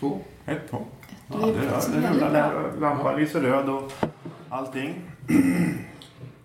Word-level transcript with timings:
två. 0.00 0.18
Ett, 0.46 0.70
två. 0.70 0.84
Ja, 1.28 1.36
det, 1.46 1.52
det 1.52 1.58
väldigt 2.00 2.10
rullar 2.22 2.32
där 2.32 2.54
och 2.54 2.80
lampan 2.80 3.16
lyser 3.20 3.40
röd 3.40 3.68
och 3.68 3.92
allting. 4.48 4.94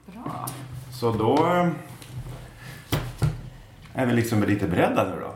Bra. 0.05 0.45
Så 0.99 1.11
då 1.11 1.45
eh, 1.47 1.67
är 3.93 4.05
vi 4.05 4.13
liksom 4.13 4.43
lite 4.43 4.67
beredda 4.67 5.03
nu 5.03 5.15
då. 5.21 5.33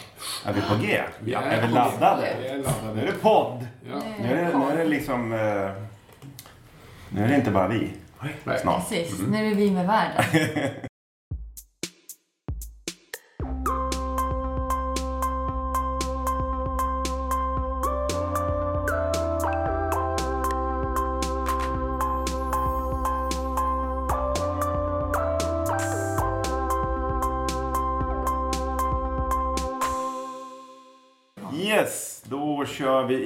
Är 0.49 0.53
vi 0.53 0.61
på 0.61 0.75
G? 0.81 1.01
Vi 1.19 1.33
är 1.33 1.41
är 1.41 1.67
vi 1.67 1.73
laddade? 1.73 2.35
Vi 2.41 2.47
är 2.47 2.53
Nu 2.53 2.59
är 2.59 2.63
laddade. 2.63 3.01
det 3.05 3.11
podd. 3.21 3.67
Ja. 3.91 4.01
Nu 4.21 4.27
är 4.39 4.45
det, 4.51 4.57
nu 4.57 4.65
är 4.71 4.77
det 4.77 4.85
liksom... 4.85 5.33
eh, 5.33 5.39
Nu 7.09 7.23
är 7.23 7.27
det 7.27 7.35
inte 7.35 7.51
bara 7.51 7.67
vi. 7.67 7.91
Nej. 8.43 8.59
Snart. 8.61 8.89
Precis, 8.89 9.19
nu 9.27 9.51
är 9.51 9.55
vi 9.55 9.71
med 9.71 9.87
världen. 9.87 10.23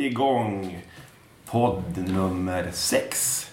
igång 0.05 0.81
podd 1.45 2.07
nummer 2.07 2.71
sex. 2.71 3.45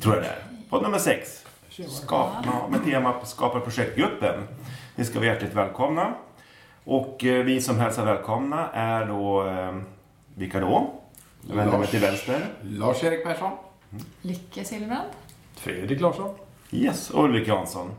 Tror 0.00 0.14
jag 0.14 0.24
det 0.24 0.28
är. 0.28 0.38
Podd 0.70 0.82
nummer 0.82 0.98
sex. 0.98 1.44
Skap, 1.88 2.32
ja, 2.44 2.68
med 2.70 2.84
tema 2.84 3.14
Skapa 3.24 3.60
projektgruppen. 3.60 4.48
Ni 4.96 5.04
ska 5.04 5.18
vara 5.18 5.28
hjärtligt 5.28 5.54
välkomna. 5.54 6.14
Och 6.84 7.24
eh, 7.24 7.44
vi 7.44 7.60
som 7.60 7.78
hälsar 7.78 8.04
välkomna 8.04 8.68
är 8.72 9.06
då, 9.06 9.48
eh, 9.48 9.76
vilka 10.34 10.60
då? 10.60 10.90
Jag 11.48 11.56
vänder 11.56 11.78
mig 11.78 11.86
till 11.86 12.00
vänster. 12.00 12.46
Lars-Erik 12.62 13.24
Persson. 13.24 13.52
Lycke 14.22 14.64
Silverbrand. 14.64 15.08
Fredrik 15.54 16.00
Larsson. 16.00 16.34
Yes, 16.70 17.10
och 17.10 17.24
Ulrik 17.24 17.48
Jansson. 17.48 17.90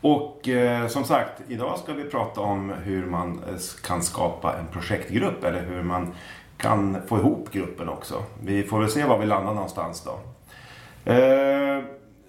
Och 0.00 0.48
eh, 0.48 0.88
som 0.88 1.04
sagt, 1.04 1.42
idag 1.48 1.78
ska 1.78 1.92
vi 1.92 2.04
prata 2.04 2.40
om 2.40 2.72
hur 2.84 3.06
man 3.06 3.40
eh, 3.48 3.60
kan 3.84 4.02
skapa 4.02 4.56
en 4.58 4.66
projektgrupp 4.66 5.44
eller 5.44 5.62
hur 5.62 5.82
man 5.82 6.12
kan 6.56 6.96
få 7.06 7.18
ihop 7.18 7.52
gruppen 7.52 7.88
också. 7.88 8.22
Vi 8.42 8.62
får 8.62 8.80
väl 8.80 8.90
se 8.90 9.04
var 9.04 9.18
vi 9.18 9.26
landar 9.26 9.54
någonstans 9.54 10.04
då. 10.04 10.18
Eh, 11.12 11.84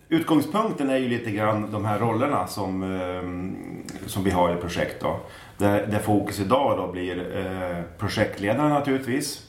utgångspunkten 0.10 0.90
är 0.90 0.98
ju 0.98 1.08
lite 1.08 1.32
grann 1.32 1.72
de 1.72 1.86
här 1.86 2.00
rollerna 2.00 2.48
som, 2.48 2.84
eh, 2.84 4.08
som 4.08 4.24
vi 4.24 4.32
har 4.32 4.54
i 4.54 4.56
projekt 4.56 5.02
då. 5.02 5.20
Där, 5.58 5.88
där 5.88 6.00
fokus 6.00 6.40
idag 6.40 6.78
då 6.78 6.92
blir 6.92 7.38
eh, 7.38 7.84
projektledaren 7.98 8.70
naturligtvis. 8.70 9.44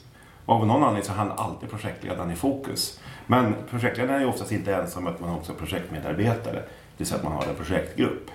Av 0.45 0.67
någon 0.67 0.83
anledning 0.83 1.03
så 1.03 1.11
hamnar 1.11 1.35
alltid 1.35 1.69
projektledaren 1.69 2.31
i 2.31 2.35
fokus. 2.35 2.99
Men 3.27 3.55
projektledaren 3.69 4.15
är 4.15 4.19
ju 4.19 4.29
oftast 4.29 4.51
inte 4.51 4.75
ensam 4.75 5.07
utan 5.07 5.21
man 5.21 5.29
har 5.29 5.37
också 5.37 5.53
projektmedarbetare. 5.53 6.63
Det 6.99 7.03
vill 7.03 7.07
säga 7.07 7.17
att 7.17 7.23
man 7.23 7.33
har 7.33 7.45
en 7.45 7.55
projektgrupp. 7.55 8.31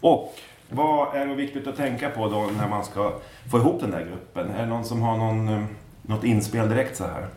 Och 0.00 0.38
vad 0.68 1.16
är 1.16 1.26
då 1.26 1.34
viktigt 1.34 1.66
att 1.66 1.76
tänka 1.76 2.10
på 2.10 2.28
då 2.28 2.50
när 2.58 2.68
man 2.68 2.84
ska 2.84 3.20
få 3.50 3.58
ihop 3.58 3.80
den 3.80 3.90
där 3.90 4.04
gruppen? 4.06 4.50
Är 4.50 4.60
det 4.60 4.66
någon 4.66 4.84
som 4.84 5.02
har 5.02 5.16
någon, 5.16 5.48
eh, 5.48 5.64
något 6.02 6.24
inspel 6.24 6.68
direkt 6.68 6.96
så 6.96 7.04
här? 7.04 7.28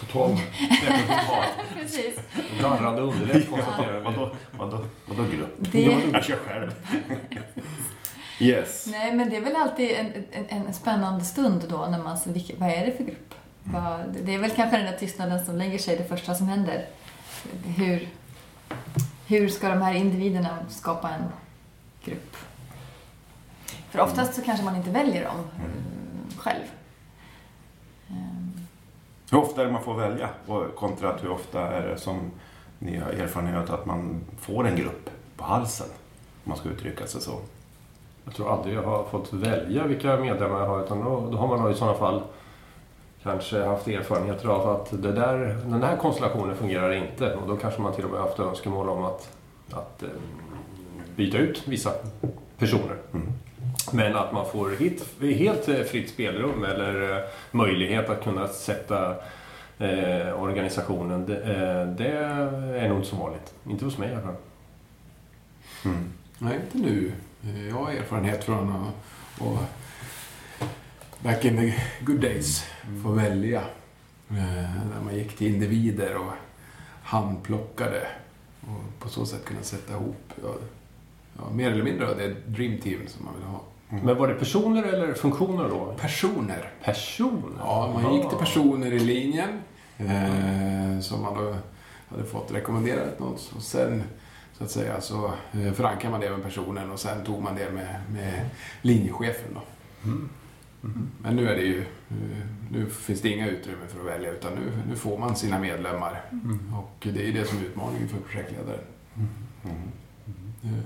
Total 0.00 0.30
Precis. 1.74 2.20
darrande 2.62 3.02
underläpp 3.02 3.50
konstaterar 3.50 3.98
vi. 3.98 4.04
Vadå, 4.04 4.30
vadå, 4.58 4.84
vadå 5.06 5.22
grupp? 5.22 5.54
Det, 5.58 5.82
Jag 6.12 6.24
kör 6.24 6.36
själv. 6.36 6.74
Yes. 8.40 8.86
nej, 8.86 9.12
men 9.14 9.30
det 9.30 9.36
är 9.36 9.40
väl 9.40 9.56
alltid 9.56 9.90
en, 9.90 10.12
en, 10.32 10.66
en 10.66 10.74
spännande 10.74 11.24
stund 11.24 11.64
då 11.68 11.86
när 11.90 12.02
man 12.02 12.18
ser 12.18 12.32
vilka, 12.32 12.54
vad 12.58 12.68
är 12.68 12.86
det 12.86 12.92
för 12.96 13.04
grupp? 13.04 13.34
Vad, 13.64 14.00
det 14.24 14.34
är 14.34 14.38
väl 14.38 14.50
kanske 14.50 14.76
den 14.76 14.86
där 14.86 14.98
tystnaden 14.98 15.44
som 15.44 15.56
lägger 15.56 15.78
sig 15.78 15.96
det 15.96 16.04
första 16.04 16.34
som 16.34 16.48
händer. 16.48 16.86
Hur, 17.64 18.08
hur 19.26 19.48
ska 19.48 19.68
de 19.68 19.82
här 19.82 19.94
individerna 19.94 20.58
skapa 20.68 21.10
en 21.10 21.22
grupp? 22.04 22.36
För 23.90 24.00
oftast 24.00 24.34
så 24.34 24.42
kanske 24.42 24.64
man 24.64 24.76
inte 24.76 24.90
väljer 24.90 25.24
dem 25.24 25.36
mm, 25.36 26.30
själv. 26.38 26.62
Ehm, 28.10 28.52
Hur 29.30 29.38
ofta 29.38 29.60
är 29.60 29.66
det 29.66 29.72
man 29.72 29.82
får 29.82 29.94
välja? 29.94 30.28
Och 30.46 30.74
kontra 30.74 31.08
att 31.14 31.22
hur 31.24 31.30
ofta 31.30 31.60
är 31.60 31.88
det 31.88 31.98
som 31.98 32.30
ni 32.78 32.98
har 32.98 33.10
erfarenhet 33.10 33.70
att 33.70 33.86
man 33.86 34.20
får 34.40 34.66
en 34.68 34.76
grupp 34.76 35.10
på 35.36 35.44
halsen? 35.44 35.86
Om 36.44 36.50
man 36.50 36.58
ska 36.58 36.68
uttrycka 36.68 37.06
sig 37.06 37.20
så. 37.20 37.38
Jag 38.24 38.34
tror 38.34 38.52
aldrig 38.52 38.76
jag 38.76 38.82
har 38.82 39.04
fått 39.04 39.32
välja 39.32 39.86
vilka 39.86 40.16
medlemmar 40.16 40.58
jag 40.58 40.66
har 40.66 40.84
utan 40.84 41.04
då, 41.04 41.28
då 41.30 41.38
har 41.38 41.48
man 41.48 41.60
nog 41.60 41.70
i 41.70 41.74
sådana 41.74 41.98
fall 41.98 42.22
kanske 43.22 43.62
haft 43.64 43.88
erfarenheter 43.88 44.48
av 44.48 44.68
att 44.70 45.02
det 45.02 45.12
där, 45.12 45.38
den 45.64 45.82
här 45.82 45.96
konstellationen 45.96 46.56
fungerar 46.56 46.92
inte 46.92 47.34
och 47.34 47.48
då 47.48 47.56
kanske 47.56 47.80
man 47.80 47.94
till 47.94 48.04
och 48.04 48.10
med 48.10 48.20
haft 48.20 48.38
önskemål 48.38 48.88
om 48.88 49.04
att, 49.04 49.36
att 49.70 50.02
eh, 50.02 50.08
byta 51.16 51.38
ut 51.38 51.68
vissa 51.68 51.92
personer. 52.58 52.96
Mm. 53.12 53.32
Men 53.92 54.16
att 54.16 54.32
man 54.32 54.46
får 54.46 54.70
hit, 54.70 55.04
helt 55.20 55.88
fritt 55.88 56.10
spelrum 56.10 56.64
eller 56.64 57.16
eh, 57.16 57.24
möjlighet 57.50 58.10
att 58.10 58.24
kunna 58.24 58.48
sätta 58.48 59.10
eh, 59.78 60.42
organisationen, 60.42 61.26
det, 61.26 61.36
eh, 61.36 61.86
det 61.86 62.12
är 62.78 62.88
nog 62.88 62.98
inte 62.98 63.08
så 63.08 63.16
vanligt. 63.16 63.54
Inte 63.68 63.84
hos 63.84 63.98
mig 63.98 64.08
i 64.08 64.12
alla 64.12 64.22
fall. 64.22 64.36
Mm. 65.84 66.12
Nej, 66.38 66.60
inte 66.64 66.78
nu. 66.88 67.12
Jag 67.68 67.74
har 67.74 67.92
erfarenhet 67.92 68.44
från 68.44 68.70
att, 68.70 69.46
att 69.46 69.81
back 71.22 71.44
in 71.44 71.56
the 71.56 71.74
good 72.04 72.20
days 72.20 72.64
få 73.02 73.12
välja. 73.12 73.60
Eh, 74.30 74.36
När 74.94 75.00
man 75.04 75.14
gick 75.16 75.36
till 75.36 75.54
individer 75.54 76.16
och 76.16 76.32
handplockade 77.02 78.06
och 78.60 78.98
på 79.00 79.08
så 79.08 79.26
sätt 79.26 79.44
kunna 79.44 79.62
sätta 79.62 79.92
ihop 79.92 80.32
ja, 80.42 80.48
ja, 81.38 81.50
mer 81.52 81.70
eller 81.70 81.84
mindre 81.84 82.14
det 82.14 82.34
dream 82.46 82.78
team 82.80 83.00
som 83.08 83.24
man 83.24 83.34
vill 83.34 83.44
ha. 83.44 83.60
Men 84.04 84.16
var 84.18 84.28
det 84.28 84.34
personer 84.34 84.82
eller 84.82 85.14
funktioner 85.14 85.68
då? 85.68 85.94
Personer. 86.00 86.70
Personer? 86.84 87.58
Ja, 87.58 88.00
man 88.02 88.14
gick 88.14 88.28
till 88.28 88.38
personer 88.38 88.92
i 88.92 88.98
linjen 88.98 89.48
eh, 89.98 91.00
som 91.00 91.22
man 91.22 91.34
då 91.34 91.56
hade 92.08 92.24
fått 92.24 92.52
rekommenderat 92.52 93.18
något. 93.18 93.52
Och 93.56 93.62
sen 93.62 94.02
så 94.58 94.64
att 94.64 94.70
säga 94.70 95.00
så 95.00 95.32
eh, 95.52 95.72
förankrade 95.72 96.10
man 96.10 96.20
det 96.20 96.30
med 96.30 96.42
personen 96.42 96.90
och 96.90 97.00
sen 97.00 97.24
tog 97.24 97.42
man 97.42 97.54
det 97.54 97.70
med, 97.70 98.00
med 98.12 98.50
linjechefen 98.82 99.54
då. 99.54 99.60
Mm. 100.04 100.28
Men 101.22 101.36
nu 101.36 101.48
är 101.48 101.54
det 101.56 101.62
ju, 101.62 101.80
eh, 101.80 102.46
nu 102.70 102.86
finns 102.86 103.20
det 103.22 103.28
inga 103.28 103.48
utrymme 103.48 103.86
för 103.88 104.00
att 104.00 104.06
välja 104.06 104.30
utan 104.32 104.52
nu, 104.54 104.60
nu 104.88 104.96
får 104.96 105.18
man 105.18 105.36
sina 105.36 105.58
medlemmar. 105.58 106.20
Mm. 106.32 106.74
Och 106.74 106.96
det 107.12 107.28
är 107.28 107.32
det 107.32 107.44
som 107.44 107.58
är 107.58 107.62
utmaningen 107.62 108.08
för 108.08 108.18
projektledaren. 108.18 108.80
Mm. 109.64 109.76
Eh, 110.64 110.84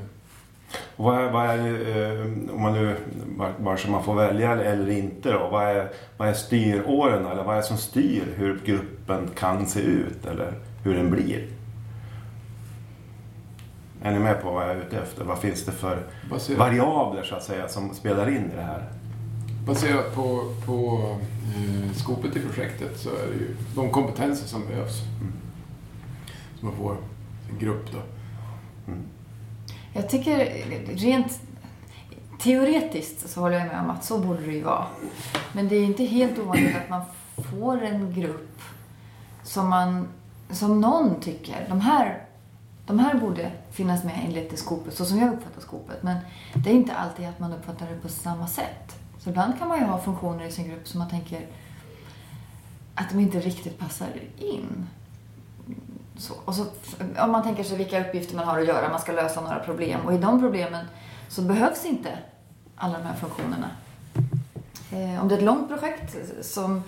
Och 0.97 1.05
vad 1.05 1.19
är, 1.25 1.31
vad 1.31 1.47
är 1.51 2.17
eh, 2.21 2.55
om 2.55 2.63
man 2.63 2.73
nu, 2.73 2.97
var- 3.37 3.53
vare 3.59 3.77
sig 3.79 3.91
man 3.91 4.05
får 4.05 4.15
välja 4.15 4.53
eller 4.63 4.91
inte 4.91 5.33
då, 5.33 5.49
vad 5.53 5.65
är, 5.65 5.89
vad 6.17 6.29
är 6.29 6.33
styråren 6.33 7.27
eller 7.27 7.45
vad 7.45 7.55
är 7.57 7.61
det 7.61 7.67
som 7.67 7.77
styr 7.77 8.23
hur 8.37 8.61
gruppen 8.65 9.29
kan 9.37 9.67
se 9.67 9.81
ut 9.81 10.27
eller 10.27 10.53
hur 10.85 10.95
den 10.95 11.11
blir? 11.11 11.49
Är 14.03 14.13
ni 14.13 14.19
med 14.19 14.43
på 14.43 14.51
vad 14.51 14.63
jag 14.65 14.71
är 14.71 14.81
ute 14.81 14.99
efter? 14.99 15.25
Vad 15.25 15.39
finns 15.39 15.65
det 15.65 15.73
för 15.73 16.03
variabler 16.57 17.23
så 17.23 17.35
att 17.35 17.43
säga 17.45 17.69
som 17.69 17.95
spelar 17.95 18.29
in 18.29 18.51
i 18.53 18.57
det 18.57 18.63
här? 18.63 18.85
Baserat 19.67 20.15
på, 20.15 20.55
på 20.67 21.01
eh, 21.57 21.93
skopet 21.97 22.37
i 22.37 22.41
projektet 22.41 23.01
så 23.01 23.09
är 23.09 23.27
det 23.27 23.35
ju 23.35 23.57
de 23.75 23.91
kompetenser 23.91 24.47
som 24.47 24.67
behövs. 24.67 25.03
Mm. 25.21 25.33
Man 26.61 26.77
får 26.77 26.97
en 27.51 27.59
grupp 27.59 27.93
då. 27.93 27.99
Jag 29.93 30.09
tycker 30.09 30.37
rent 30.97 31.41
teoretiskt 32.41 33.31
så 33.31 33.41
håller 33.41 33.59
jag 33.59 33.67
med 33.67 33.81
om 33.81 33.91
att 33.91 34.05
så 34.05 34.19
borde 34.19 34.41
det 34.41 34.53
ju 34.53 34.63
vara. 34.63 34.87
Men 35.53 35.69
det 35.69 35.77
är 35.77 35.85
inte 35.85 36.05
helt 36.05 36.39
ovanligt 36.39 36.77
att 36.77 36.89
man 36.89 37.03
får 37.53 37.83
en 37.83 38.15
grupp 38.15 38.61
som 39.43 39.69
man, 39.69 40.09
som 40.51 40.81
någon 40.81 41.21
tycker, 41.21 41.67
de 41.69 41.81
här, 41.81 42.25
de 42.87 42.99
här 42.99 43.15
borde 43.15 43.53
finnas 43.71 44.05
med 44.05 44.21
enligt 44.27 44.51
det 44.51 44.57
skopet, 44.57 44.95
så 44.95 45.05
som 45.05 45.19
jag 45.19 45.35
uppfattar 45.35 45.61
skopet. 45.61 46.03
Men 46.03 46.17
det 46.55 46.71
är 46.71 46.75
inte 46.75 46.95
alltid 46.95 47.27
att 47.27 47.39
man 47.39 47.53
uppfattar 47.53 47.87
det 47.87 48.01
på 48.03 48.09
samma 48.09 48.47
sätt. 48.47 48.96
Så 49.27 49.31
ibland 49.31 49.59
kan 49.59 49.69
man 49.69 49.79
ju 49.79 49.85
ha 49.85 49.99
funktioner 49.99 50.45
i 50.45 50.51
sin 50.53 50.69
grupp 50.69 50.89
som 50.89 50.99
man 50.99 51.09
tänker 51.11 51.47
att 52.95 53.11
de 53.11 53.21
inte 53.21 53.41
riktigt 53.41 53.79
passar 53.79 54.09
in. 54.39 54.87
Så, 56.17 56.35
och 56.45 56.55
så, 56.55 56.65
om 57.19 57.33
man 57.33 57.43
tänker 57.43 57.65
sig 57.65 57.79
vilka 57.79 58.01
uppgifter 58.09 58.37
man 58.37 58.45
har 58.49 58.59
att 58.61 58.67
göra, 58.67 58.89
man 58.89 59.01
ska 59.01 59.13
lösa 59.13 59.41
några 59.41 59.59
problem. 59.59 60.01
Och 60.07 60.15
i 60.15 60.19
de 60.19 60.41
problemen 60.41 60.87
så 61.29 61.43
behövs 61.43 61.85
inte 61.85 62.19
alla 62.77 62.99
de 62.99 63.05
här 63.05 63.15
funktionerna. 63.15 63.71
Eh, 64.93 65.23
om 65.23 65.29
det 65.29 65.35
är 65.35 65.39
ett 65.39 65.45
långt 65.45 65.69
projekt 65.69 66.17
som, 66.47 66.83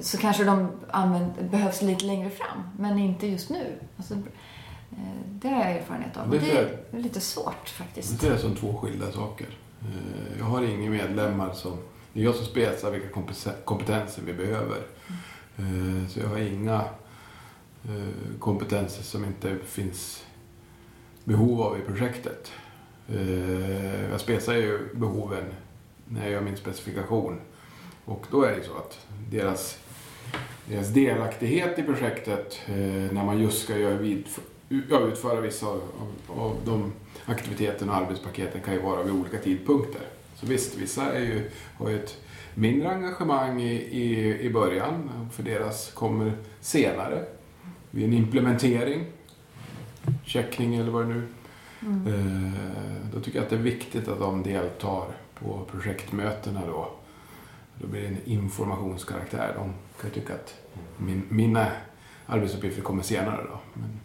så 0.00 0.18
kanske 0.18 0.44
de 0.44 0.70
använd, 0.90 1.32
behövs 1.50 1.82
lite 1.82 2.04
längre 2.04 2.30
fram, 2.30 2.62
men 2.78 2.98
inte 2.98 3.26
just 3.26 3.50
nu. 3.50 3.78
Alltså, 3.96 4.14
eh, 4.14 4.18
det 5.28 5.48
har 5.48 5.60
jag 5.60 5.70
erfarenhet 5.70 6.16
av. 6.16 6.30
Det 6.30 6.38
det 6.38 6.44
ser- 6.46 6.78
är 6.92 6.98
lite 6.98 7.20
svårt 7.20 7.68
faktiskt. 7.68 8.20
Det 8.20 8.26
är 8.28 8.36
som 8.38 8.54
två 8.56 8.74
skilda 8.76 9.12
saker. 9.12 9.46
Eh, 9.86 10.38
jag 10.38 10.44
har 10.44 10.62
inga 10.62 10.90
medlemmar 10.90 11.52
som... 11.52 11.78
Det 12.12 12.20
är 12.20 12.24
jag 12.24 12.34
som 12.34 12.44
spetsar 12.44 12.90
vilka 12.90 13.08
kompetenser 13.64 14.22
vi 14.26 14.32
behöver. 14.32 14.78
Eh, 15.56 16.08
så 16.08 16.20
jag 16.20 16.28
har 16.28 16.38
inga 16.38 16.84
eh, 17.84 18.38
kompetenser 18.38 19.02
som 19.02 19.24
inte 19.24 19.56
finns 19.64 20.24
behov 21.24 21.62
av 21.62 21.78
i 21.78 21.80
projektet. 21.80 22.52
Jag 24.10 24.20
spetsar 24.20 24.54
ju 24.54 24.88
behoven 24.94 25.44
när 26.04 26.22
jag 26.22 26.30
gör 26.30 26.40
min 26.40 26.56
specifikation. 26.56 27.40
Och 28.04 28.26
då 28.30 28.42
är 28.42 28.56
det 28.56 28.64
så 28.64 28.76
att 28.76 29.06
deras, 29.30 29.78
deras 30.68 30.88
delaktighet 30.88 31.78
i 31.78 31.82
projektet 31.82 32.60
när 33.10 33.24
man 33.24 33.38
just 33.38 33.62
ska 33.62 33.78
göra 33.78 33.96
vid, 33.96 34.26
utföra 34.68 35.40
vissa 35.40 35.66
av, 35.66 35.80
av 36.28 36.56
de 36.64 36.92
aktiviteterna 37.26 37.92
och 37.92 37.98
arbetspaketen 37.98 38.60
kan 38.60 38.74
ju 38.74 38.80
vara 38.80 39.02
vid 39.02 39.12
olika 39.12 39.38
tidpunkter. 39.38 40.02
Så 40.34 40.46
visst, 40.46 40.76
vissa 40.76 41.12
är 41.12 41.20
ju, 41.20 41.50
har 41.78 41.90
ju 41.90 41.96
ett 42.04 42.18
mindre 42.54 42.90
engagemang 42.90 43.62
i, 43.62 43.74
i, 43.74 44.40
i 44.40 44.50
början, 44.50 45.10
för 45.32 45.42
deras 45.42 45.90
kommer 45.92 46.32
senare 46.60 47.24
vid 47.90 48.04
en 48.04 48.12
implementering, 48.12 49.04
checkning 50.24 50.74
eller 50.74 50.90
vad 50.90 51.02
det 51.02 51.14
nu 51.14 51.22
Mm. 51.82 52.06
Eh, 52.06 52.52
Då 53.12 53.20
tycker 53.20 53.38
jag 53.38 53.44
att 53.44 53.50
det 53.50 53.56
är 53.56 53.60
viktigt 53.60 54.08
att 54.08 54.18
de 54.18 54.42
deltar 54.42 55.06
på 55.34 55.64
projektmötena 55.70 56.66
då. 56.66 56.90
Då 57.78 57.86
blir 57.86 58.00
det 58.00 58.06
en 58.08 58.18
informationskaraktär. 58.24 59.54
De 59.56 59.74
kan 60.00 60.10
tycka 60.10 60.34
att 60.34 60.54
min, 60.96 61.22
mina 61.28 61.66
arbetsuppgifter 62.26 62.82
kommer 62.82 63.02
senare 63.02 63.42
då. 63.50 63.60
Men, 63.74 64.00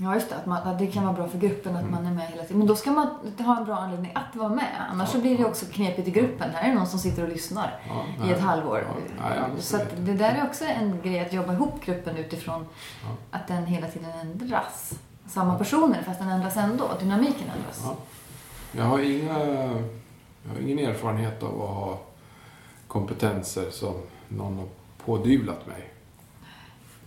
Ja, 0.00 0.14
just 0.14 0.28
det. 0.28 0.36
Att, 0.36 0.46
man, 0.46 0.62
att 0.68 0.78
det 0.78 0.86
kan 0.86 1.04
vara 1.04 1.14
bra 1.14 1.28
för 1.28 1.38
gruppen 1.38 1.76
att 1.76 1.90
man 1.90 2.06
är 2.06 2.10
med 2.10 2.26
hela 2.26 2.42
tiden. 2.42 2.58
Men 2.58 2.66
då 2.66 2.76
ska 2.76 2.90
man 2.90 3.08
ha 3.38 3.58
en 3.58 3.64
bra 3.64 3.76
anledning 3.76 4.12
att 4.14 4.36
vara 4.36 4.48
med. 4.48 4.86
Annars 4.90 5.08
så 5.08 5.20
blir 5.20 5.38
det 5.38 5.44
också 5.44 5.66
knepigt 5.66 6.08
i 6.08 6.10
gruppen. 6.10 6.50
Här 6.54 6.70
är 6.70 6.74
någon 6.74 6.86
som 6.86 6.98
sitter 6.98 7.22
och 7.22 7.28
lyssnar 7.28 7.80
ja, 7.88 8.26
i 8.26 8.32
ett 8.32 8.40
halvår. 8.40 8.86
Ja, 9.18 9.46
så 9.58 9.76
att 9.76 9.88
det 9.96 10.14
där 10.14 10.34
är 10.34 10.44
också 10.46 10.64
en 10.64 11.00
grej 11.02 11.20
att 11.20 11.32
jobba 11.32 11.52
ihop 11.52 11.84
gruppen 11.84 12.16
utifrån 12.16 12.66
Ja. 13.02 13.08
att 13.38 13.48
den 13.48 13.66
hela 13.66 13.86
tiden 13.88 14.10
ändras. 14.10 14.94
Samma 15.26 15.58
personer 15.58 16.02
fast 16.02 16.18
den 16.18 16.28
ändras 16.28 16.56
ändå. 16.56 16.90
Dynamiken 17.00 17.48
ändras. 17.56 17.82
Ja. 17.84 17.96
Jag, 18.72 18.84
har 18.84 18.98
inga, 18.98 19.38
jag 20.42 20.52
har 20.54 20.60
ingen 20.60 20.78
erfarenhet 20.78 21.42
av 21.42 21.62
att 21.62 21.68
ha 21.74 21.98
kompetenser 22.88 23.70
som 23.70 23.94
någon 24.28 24.58
har 24.58 24.68
pådyvlat 25.04 25.66
mig. 25.66 25.90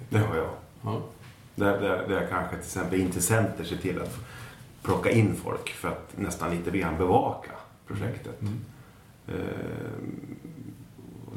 Det 0.09 0.17
har 0.19 0.35
jag. 0.35 0.49
Där, 1.55 1.81
där, 1.81 2.07
där 2.07 2.27
kanske 2.29 2.49
till 2.55 2.59
exempel 2.65 2.99
intressenter 3.01 3.63
ser 3.63 3.75
till 3.77 4.01
att 4.01 4.17
plocka 4.83 5.09
in 5.11 5.35
folk 5.35 5.69
för 5.69 5.87
att 5.87 6.11
nästan 6.17 6.51
lite 6.51 6.77
grann 6.77 6.97
bevaka 6.97 7.51
projektet. 7.87 8.41
Mm. 8.41 8.59
Eh, 9.27 9.35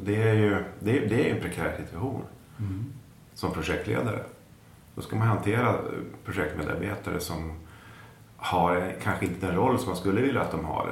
Det 0.03 0.21
är 0.21 0.33
ju 0.33 0.63
det, 0.79 0.97
är- 0.97 1.09
det 1.09 1.29
är 1.29 1.35
en 1.35 1.41
prekär 1.41 1.75
situation 1.85 2.21
Mm. 2.59 2.85
som 3.33 3.51
projektledare. 3.51 4.19
Då 4.95 5.01
ska 5.01 5.15
man 5.15 5.27
hantera 5.27 5.69
eh, 5.69 5.75
projektmedarbetare 6.25 7.19
som 7.19 7.51
har 8.37 8.93
kanske 9.03 9.25
inte 9.25 9.45
den 9.47 9.55
roll 9.55 9.79
som 9.79 9.87
man 9.87 9.97
skulle 9.97 10.21
vilja 10.21 10.41
att 10.41 10.51
de 10.51 10.65
har. 10.65 10.89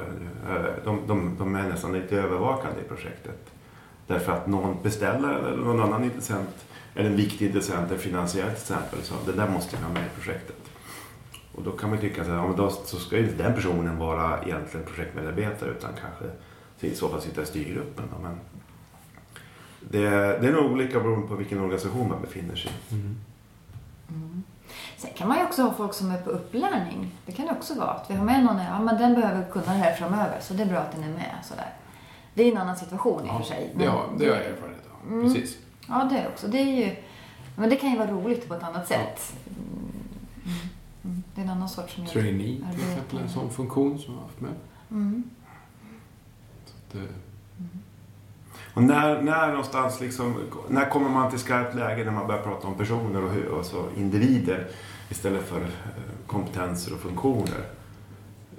Eh, 0.48 0.84
De, 0.84 1.00
de, 1.06 1.36
de 1.38 1.54
är 1.54 1.68
nästan 1.68 1.92
lite 1.92 2.16
övervakande 2.16 2.80
i 2.80 2.88
projektet. 2.88 3.38
Därför 4.06 4.32
att 4.32 4.46
någon 4.46 4.76
beställare 4.82 5.38
eller 5.48 5.64
någon 5.64 5.80
annan 5.82 6.04
intressent 6.04 6.64
är 6.94 7.04
en 7.04 7.16
viktig 7.16 7.46
intressent, 7.46 7.92
en 7.92 7.98
finansiell 7.98 8.46
till 8.50 8.56
exempel. 8.74 9.02
Så 9.02 9.14
det 9.26 9.32
där 9.32 9.48
måste 9.48 9.76
vi 9.76 9.82
ha 9.82 9.92
med 9.92 10.02
i 10.06 10.08
projektet. 10.20 10.56
Och 11.54 11.62
då 11.62 11.70
kan 11.72 11.90
man 11.90 11.98
tycka 11.98 12.24
så 12.24 12.30
här, 12.30 12.36
ja, 12.36 12.46
men 12.46 12.56
då 12.56 12.70
så 12.70 12.96
ska 12.96 13.18
inte 13.18 13.42
den 13.42 13.54
personen 13.54 13.98
vara 13.98 14.42
egentligen 14.42 14.86
projektmedarbetare 14.86 15.70
utan 15.70 15.90
kanske 16.00 16.24
i 16.80 16.94
så 16.94 17.08
fall 17.08 17.20
sitta 17.22 17.42
i 17.42 17.46
styrgruppen. 17.46 18.04
Då. 18.16 18.22
Men 18.22 18.40
det, 19.80 20.00
det 20.40 20.48
är 20.48 20.52
nog 20.52 20.72
olika 20.72 21.00
beroende 21.00 21.28
på 21.28 21.34
vilken 21.34 21.58
organisation 21.60 22.08
man 22.08 22.20
befinner 22.20 22.56
sig 22.56 22.72
i. 22.90 22.94
Mm. 22.94 23.16
Mm. 24.08 24.42
Sen 24.96 25.10
kan 25.16 25.28
man 25.28 25.38
ju 25.38 25.44
också 25.44 25.62
ha 25.62 25.72
folk 25.74 25.94
som 25.94 26.10
är 26.10 26.18
på 26.18 26.30
upplärning. 26.30 27.10
Det 27.26 27.32
kan 27.32 27.46
det 27.46 27.52
också 27.52 27.74
vara. 27.74 27.90
Att 27.90 28.10
vi 28.10 28.14
har 28.14 28.24
med 28.24 28.44
någon, 28.44 28.58
ja 28.58 28.80
men 28.82 28.98
den 28.98 29.14
behöver 29.14 29.50
kunna 29.50 29.64
det 29.66 29.70
här 29.78 29.92
framöver 29.94 30.38
så 30.40 30.54
det 30.54 30.62
är 30.62 30.66
bra 30.66 30.78
att 30.78 30.92
den 30.92 31.04
är 31.04 31.08
med. 31.08 31.34
Sådär. 31.44 31.72
Det 32.34 32.42
är 32.42 32.52
en 32.52 32.58
annan 32.58 32.76
situation 32.76 33.20
i 33.26 33.28
och 33.30 33.34
Ja, 33.34 33.38
för 33.38 33.44
sig. 33.46 33.70
det, 33.72 33.78
men- 33.78 33.88
har, 33.88 34.06
det 34.18 34.24
har 34.28 34.34
jag 34.34 34.44
erfarenhet 34.44 34.82
av. 35.06 35.12
Mm. 35.12 35.24
Precis. 35.34 35.56
Ja, 35.88 36.08
det 36.12 36.28
också. 36.32 36.48
Det 36.48 36.58
är 36.58 36.86
ju... 36.86 36.96
Men 37.56 37.70
det 37.70 37.76
kan 37.76 37.90
ju 37.90 37.98
vara 37.98 38.10
roligt 38.10 38.48
på 38.48 38.54
ett 38.54 38.62
annat 38.62 38.88
sätt. 38.88 39.34
Mm. 39.46 40.56
Mm. 41.04 41.22
Det 41.34 41.40
är 41.40 41.44
en 41.44 41.50
annan 41.50 41.68
sorts 41.68 41.94
som 41.94 42.06
Trainee 42.06 42.56
till 42.72 42.88
exempel, 42.90 43.18
en 43.18 43.28
sån 43.28 43.50
funktion 43.50 43.98
som 43.98 44.14
jag 44.14 44.20
har 44.20 44.26
haft 44.26 44.40
med. 44.40 44.52
Mm. 44.90 45.24
Det, 46.92 46.98
Och 48.74 48.82
när, 48.82 49.22
när 49.22 49.48
någonstans 49.48 50.00
liksom, 50.00 50.36
när 50.68 50.90
kommer 50.90 51.08
man 51.08 51.30
till 51.30 51.38
skarpt 51.38 51.74
läge 51.74 52.04
när 52.04 52.12
man 52.12 52.26
börjar 52.26 52.42
prata 52.42 52.68
om 52.68 52.74
personer 52.74 53.22
och 53.24 53.30
hur, 53.30 53.58
alltså 53.58 53.88
individer 53.96 54.66
istället 55.10 55.48
för 55.48 55.60
eh, 55.60 55.68
kompetenser 56.26 56.94
och 56.94 57.00
funktioner? 57.00 57.64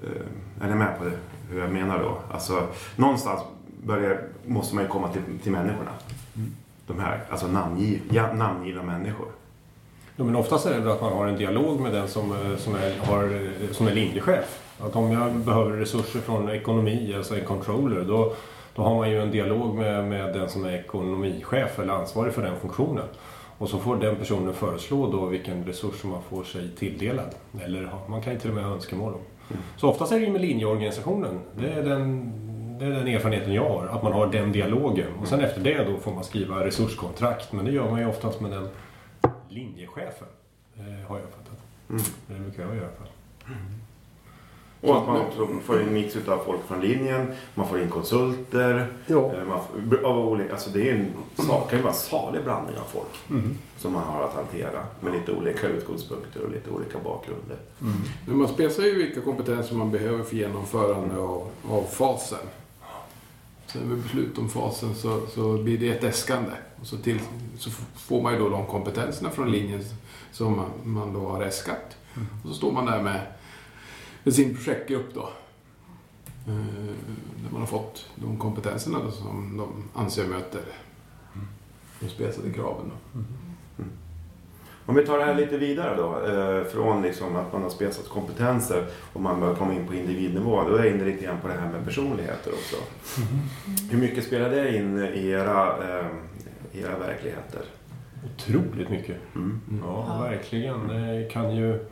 Eh, 0.04 0.64
Är 0.66 0.70
ni 0.70 0.76
med 0.76 0.98
på 0.98 1.04
det, 1.04 1.18
hur 1.50 1.60
jag 1.60 1.72
menar 1.72 2.00
då? 2.00 2.22
Alltså, 2.34 2.68
någonstans 2.96 3.42
börjar, 3.84 4.24
måste 4.46 4.76
man 4.76 4.84
ju 4.84 4.90
komma 4.90 5.10
till, 5.10 5.22
till 5.44 5.52
människorna. 5.52 5.92
De 6.88 7.00
här, 7.00 7.24
alltså 7.30 7.48
namngiv, 7.48 8.02
ja, 8.12 8.34
namngivna 8.34 8.84
människor. 8.84 9.28
Ja, 10.16 10.24
men 10.24 10.36
oftast 10.36 10.66
är 10.66 10.80
det 10.80 10.94
att 10.94 11.02
man 11.02 11.14
har 11.14 11.28
en 11.28 11.38
dialog 11.38 11.80
med 11.80 11.94
den 11.94 12.08
som, 12.08 12.32
eh, 12.32 12.58
som, 12.58 12.76
är, 12.76 13.00
har, 13.00 13.24
eh, 13.24 13.72
som 13.72 13.88
är 13.88 13.92
linjechef. 13.92 14.62
Att 14.80 14.96
om 14.96 15.12
jag 15.12 15.34
behöver 15.34 15.72
resurser 15.72 16.20
från 16.20 16.50
ekonomi, 16.50 17.14
alltså 17.18 17.38
en 17.38 17.46
controller, 17.46 18.02
då, 18.02 18.34
då 18.76 18.82
har 18.82 18.96
man 18.96 19.12
ju 19.12 19.22
en 19.22 19.32
dialog 19.32 19.76
med, 19.76 20.06
med 20.06 20.34
den 20.34 20.50
som 20.50 20.66
är 20.66 20.72
ekonomichef 20.72 21.80
eller 21.80 21.94
ansvarig 21.94 22.34
för 22.34 22.42
den 22.42 22.60
funktionen. 22.60 23.06
Och 23.58 23.70
så 23.70 23.80
får 23.80 23.96
den 23.96 24.16
personen 24.16 24.54
föreslå 24.54 25.12
då 25.12 25.26
vilken 25.26 25.66
resurs 25.66 26.02
som 26.02 26.10
man 26.10 26.22
får 26.30 26.44
sig 26.44 26.70
tilldelad. 26.70 27.36
Eller 27.64 27.90
man 28.08 28.22
kan 28.22 28.34
ju 28.34 28.40
till 28.40 28.50
och 28.50 28.56
med 28.56 28.66
ha 28.66 28.74
önskemål 28.74 29.14
om. 29.14 29.20
Mm. 29.50 29.64
Så 29.78 29.90
oftast 29.90 30.12
är 30.12 30.20
det 30.20 30.26
ju 30.26 30.32
med 30.32 30.42
linjeorganisationen. 30.42 31.40
Det 31.60 31.70
är, 31.70 31.84
den, 31.84 32.32
det 32.80 32.86
är 32.86 32.90
den 32.90 33.08
erfarenheten 33.08 33.54
jag 33.54 33.70
har. 33.70 33.86
Att 33.88 34.04
man 34.04 34.14
har 34.14 34.28
den 34.28 34.52
dialogen. 34.52 35.08
Och 35.22 35.28
sen 35.28 35.40
efter 35.42 35.62
det 35.62 35.84
då 35.84 35.98
får 35.98 36.12
man 36.14 36.24
skriva 36.24 36.66
resurskontrakt. 36.66 37.52
Men 37.52 37.66
det 37.66 37.72
gör 37.72 37.90
man 37.90 38.00
ju 38.00 38.08
oftast 38.08 38.42
med 38.42 38.52
den 38.52 38.68
linjechefen. 39.50 40.28
Eh, 40.78 41.08
har 41.10 41.20
jag 41.20 41.30
fattat. 41.30 41.60
Mm. 41.90 42.02
Det 42.28 42.34
brukar 42.34 42.64
jag 42.64 42.76
göra 42.76 42.86
i 42.86 42.88
alla 42.88 42.96
fall. 42.98 43.08
Och 44.82 44.98
att 44.98 45.08
man 45.08 45.22
också 45.22 45.48
får 45.64 45.82
en 45.82 45.94
mix 45.94 46.16
av 46.28 46.38
folk 46.46 46.62
från 46.68 46.82
linjen, 46.82 47.32
man 47.56 47.68
får 47.68 47.80
in 47.82 47.90
konsulter. 47.90 48.88
Ja. 49.08 49.34
eh, 49.36 49.44
Man 49.48 49.60
får, 49.90 50.04
av 50.06 50.28
olika, 50.28 50.52
alltså 50.52 50.70
det 50.70 50.90
är 50.90 50.94
en, 50.96 51.08
sak- 51.46 51.70
kan 51.70 51.80
ju 51.80 51.84
vara 51.84 51.94
en 51.94 52.00
salig 52.00 52.44
blandning 52.44 52.76
av 52.78 52.84
folk 52.84 53.08
Mm. 53.30 53.58
som 53.78 53.94
man 53.94 54.04
har 54.04 54.24
att 54.24 54.34
hantera 54.34 54.84
med 55.00 55.14
lite 55.14 55.32
olika 55.32 55.68
utgångspunkter 55.68 56.42
och 56.44 56.52
lite 56.52 56.70
olika 56.70 56.98
bakgrunder. 57.04 57.58
men 58.28 58.38
man 58.38 58.48
spetsar 58.48 58.84
ju 58.84 58.96
vilka 58.98 59.22
kompetenser 59.22 59.76
man 59.76 59.92
behöver 59.92 60.24
för 60.24 60.36
genomförande 60.36 61.18
av, 61.18 61.48
av 61.70 61.84
fasen. 61.84 62.40
Sen 63.76 63.90
vid 63.90 64.04
beslut 64.04 64.38
om 64.38 64.50
fasen 64.50 64.96
så, 64.96 65.28
så 65.28 65.58
blir 65.64 65.78
det 65.78 65.90
ett 65.90 66.04
äskande. 66.04 66.52
Och 66.82 66.88
så, 66.88 66.98
till, 66.98 67.20
så 67.58 67.70
får 67.96 68.22
man 68.22 68.34
ju 68.34 68.40
då 68.40 68.50
de 68.50 68.66
kompetenserna 68.66 69.30
från 69.30 69.52
linjen 69.52 69.84
som 70.32 70.56
man, 70.56 70.70
man 70.84 71.14
då 71.14 71.28
har 71.30 71.42
äskat. 71.42 71.98
Och 72.44 72.50
så 72.50 72.54
står 72.56 72.72
man 72.72 72.86
där 72.86 73.04
med, 73.04 73.22
med 74.24 74.34
sin 74.34 74.56
projektgrupp 74.56 75.14
då. 75.14 75.30
Eh, 76.48 76.56
Där 77.44 77.52
man 77.52 77.62
har 77.62 77.68
fått 77.68 78.06
de 78.16 78.38
kompetenserna 78.38 79.00
då 79.04 79.12
som 79.12 79.58
de 79.58 79.84
anser 80.02 80.28
möter 80.28 80.62
de 82.00 82.10
spetsade 82.10 82.52
kraven. 82.54 82.92
Då. 83.14 83.20
Om 84.88 84.96
vi 84.96 85.06
tar 85.06 85.18
det 85.18 85.26
här 85.26 85.36
lite 85.36 85.58
vidare 85.58 85.96
då, 85.96 86.28
eh, 86.32 86.64
från 86.64 87.02
liksom 87.02 87.36
att 87.36 87.54
man 87.54 87.64
har 87.64 87.70
spetsat 87.70 88.10
kompetenser 88.10 88.86
och 89.14 89.22
man 89.22 89.40
börjar 89.40 89.56
komma 89.56 89.74
in 89.74 89.88
på 89.88 89.94
individnivå, 89.94 90.64
då 90.70 90.76
är 90.76 90.84
jag 90.86 90.94
inne 90.96 91.06
lite 91.06 91.24
grann 91.26 91.38
på 91.42 91.48
det 91.48 91.54
här 91.54 91.70
med 91.72 91.86
personligheter 91.86 92.52
också. 92.52 92.76
Hur 93.92 93.98
mycket 93.98 94.24
spelar 94.24 94.50
det 94.50 94.78
in 94.78 94.98
i 95.14 95.28
era, 95.30 95.68
eh, 96.00 96.06
i 96.72 96.82
era 96.82 96.98
verkligheter? 96.98 97.62
Otroligt 98.36 98.90
mycket. 98.90 99.16
Mm. 99.36 99.62
Ja, 99.86 100.06
Ja. 100.10 100.24
verkligen. 100.24 100.88
Det 100.88 101.30
kan 101.32 101.56
ju 101.56 101.70
mm, 101.74 101.86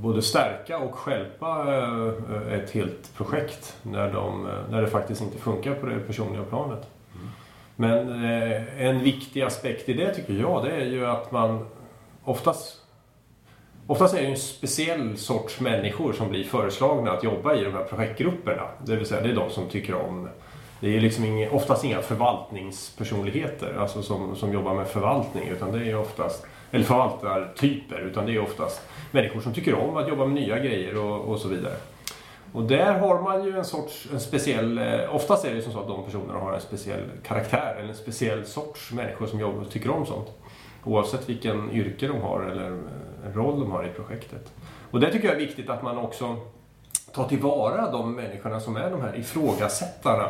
både 0.00 0.22
stärka 0.22 0.78
och 0.78 0.94
stjälpa 0.94 1.76
eh, 1.76 2.52
ett 2.54 2.70
helt 2.70 3.14
projekt 3.16 3.76
när, 3.82 4.12
de, 4.12 4.48
när 4.70 4.82
det 4.82 4.88
faktiskt 4.88 5.22
inte 5.22 5.38
funkar 5.38 5.74
på 5.74 5.86
det 5.86 5.98
personliga 5.98 6.42
planet. 6.42 6.88
Men 7.76 8.24
eh, 8.24 8.86
en 8.86 9.04
viktig 9.04 9.42
aspekt 9.42 9.88
i 9.88 9.92
det 9.92 10.14
tycker 10.14 10.32
jag, 10.32 10.64
det 10.64 10.70
är 10.70 10.86
ju 10.86 11.06
att 11.06 11.32
man 11.32 11.66
oftast 12.24 12.78
Oftast 13.86 14.14
är 14.14 14.18
det 14.18 14.24
ju 14.24 14.30
en 14.30 14.38
speciell 14.38 15.16
sorts 15.16 15.60
människor 15.60 16.12
som 16.12 16.28
blir 16.28 16.44
föreslagna 16.44 17.10
att 17.10 17.24
jobba 17.24 17.54
i 17.54 17.64
de 17.64 17.72
här 17.72 17.84
projektgrupperna. 17.84 18.62
Det 18.84 18.96
vill 18.96 19.06
säga, 19.06 19.20
det 19.20 19.30
är 19.30 19.34
de 19.34 19.50
som 19.50 19.68
tycker 19.68 19.94
om 19.94 20.28
det 20.82 20.96
är 20.96 21.00
liksom 21.00 21.24
inga, 21.24 21.50
oftast 21.50 21.84
inga 21.84 22.02
förvaltningspersonligheter 22.02 23.76
alltså 23.78 24.02
som, 24.02 24.36
som 24.36 24.52
jobbar 24.52 24.74
med 24.74 24.86
förvaltning 24.86 25.48
utan 25.48 25.72
det 25.72 25.90
är 25.90 25.96
oftast, 25.96 26.46
eller 26.70 26.84
förvaltartyper, 26.84 28.00
utan 28.00 28.26
det 28.26 28.32
är 28.32 28.42
oftast 28.42 28.82
människor 29.10 29.40
som 29.40 29.54
tycker 29.54 29.74
om 29.74 29.96
att 29.96 30.08
jobba 30.08 30.26
med 30.26 30.34
nya 30.34 30.58
grejer 30.58 30.96
och, 30.96 31.20
och 31.20 31.38
så 31.38 31.48
vidare. 31.48 31.74
Och 32.52 32.62
där 32.62 32.98
har 32.98 33.22
man 33.22 33.44
ju 33.44 33.58
en 33.58 33.64
sorts, 33.64 34.08
en 34.12 34.20
speciell, 34.20 34.78
eh, 34.78 35.14
oftast 35.14 35.44
är 35.44 35.50
det 35.50 35.56
ju 35.56 35.62
som 35.62 35.72
så 35.72 35.80
att 35.80 35.88
de 35.88 36.04
personerna 36.04 36.38
har 36.38 36.52
en 36.52 36.60
speciell 36.60 37.02
karaktär 37.22 37.76
eller 37.78 37.88
en 37.88 37.94
speciell 37.94 38.46
sorts 38.46 38.92
människor 38.92 39.26
som 39.26 39.40
jobbar 39.40 39.60
och 39.60 39.70
tycker 39.70 39.90
om 39.90 40.06
sånt. 40.06 40.28
Oavsett 40.84 41.28
vilken 41.28 41.70
yrke 41.70 42.08
de 42.08 42.20
har 42.20 42.42
eller 42.42 42.70
eh, 42.70 43.32
roll 43.34 43.60
de 43.60 43.70
har 43.70 43.84
i 43.84 43.88
projektet. 43.88 44.52
Och 44.90 45.00
det 45.00 45.12
tycker 45.12 45.28
jag 45.28 45.34
är 45.34 45.40
viktigt 45.40 45.70
att 45.70 45.82
man 45.82 45.98
också 45.98 46.36
tar 47.12 47.28
tillvara 47.28 47.90
de 47.90 48.14
människorna 48.14 48.60
som 48.60 48.76
är 48.76 48.90
de 48.90 49.00
här 49.00 49.18
ifrågasättarna. 49.18 50.28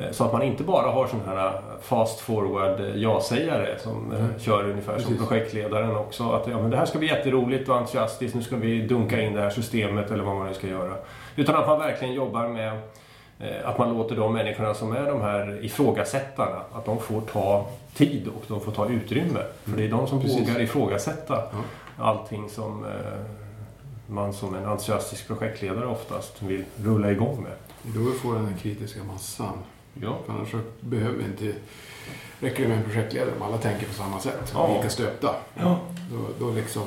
Eh, 0.00 0.10
Så 0.12 0.24
att 0.24 0.32
man 0.32 0.42
inte 0.42 0.64
bara 0.64 0.90
har 0.90 1.06
sådana 1.06 1.40
här 1.40 1.60
fast 1.82 2.20
forward 2.20 2.80
eh, 2.80 2.96
ja-sägare 2.96 3.78
som 3.78 4.12
eh, 4.12 4.40
kör 4.42 4.64
ungefär 4.70 4.98
som 4.98 5.12
Precis. 5.12 5.28
projektledaren 5.28 5.96
också. 5.96 6.30
Att 6.32 6.46
ja, 6.46 6.60
men 6.60 6.70
det 6.70 6.76
här 6.76 6.86
ska 6.86 6.98
bli 6.98 7.08
jätteroligt 7.08 7.68
och 7.68 7.76
entusiastiskt, 7.76 8.34
nu 8.34 8.42
ska 8.42 8.56
vi 8.56 8.86
dunka 8.86 9.20
in 9.22 9.34
det 9.34 9.40
här 9.40 9.50
systemet 9.50 10.10
eller 10.10 10.24
vad 10.24 10.36
man 10.36 10.46
nu 10.46 10.54
ska 10.54 10.66
göra. 10.66 10.94
Utan 11.36 11.54
att 11.54 11.66
man 11.66 11.78
verkligen 11.78 12.14
jobbar 12.14 12.48
med 12.48 12.72
eh, 13.40 13.68
att 13.68 13.78
man 13.78 13.94
låter 13.94 14.16
de 14.16 14.32
människorna 14.32 14.74
som 14.74 14.92
är 14.96 15.06
de 15.06 15.20
här 15.20 15.64
ifrågasättarna, 15.64 16.60
att 16.72 16.84
de 16.84 16.98
får 16.98 17.20
ta 17.20 17.66
tid 17.94 18.28
och 18.28 18.44
de 18.48 18.60
får 18.60 18.72
ta 18.72 18.88
utrymme. 18.88 19.40
För 19.64 19.76
det 19.76 19.84
är 19.84 19.88
de 19.88 20.06
som 20.06 20.20
Precis. 20.20 20.48
vågar 20.48 20.60
ifrågasätta 20.60 21.34
Ja. 21.52 22.04
allting 22.04 22.48
som 22.50 22.84
eh, 22.84 22.90
man 24.06 24.32
som 24.32 24.54
en 24.54 24.64
entusiastisk 24.64 25.26
projektledare 25.26 25.86
oftast 25.86 26.42
vill 26.42 26.64
rulla 26.84 27.10
igång 27.10 27.42
med. 27.42 27.52
Då 27.82 28.12
får 28.12 28.34
den 28.34 28.54
kritiska 28.62 29.00
massan. 29.04 29.52
Ja. 29.94 30.18
Annars 30.26 30.48
behöver 30.80 31.18
vi 31.18 31.24
inte... 31.24 31.58
räcker 32.40 32.62
det 32.62 32.68
med 32.68 32.78
en 32.78 32.84
projektledare 32.84 33.30
om 33.36 33.42
alla 33.42 33.58
tänker 33.58 33.86
på 33.86 33.92
samma 33.94 34.20
sätt. 34.20 34.52
Ja. 34.54 34.74
Lika 34.76 34.90
stöpta. 34.90 35.34
Ja. 35.54 35.80
Då, 36.12 36.46
då 36.46 36.52
liksom 36.52 36.82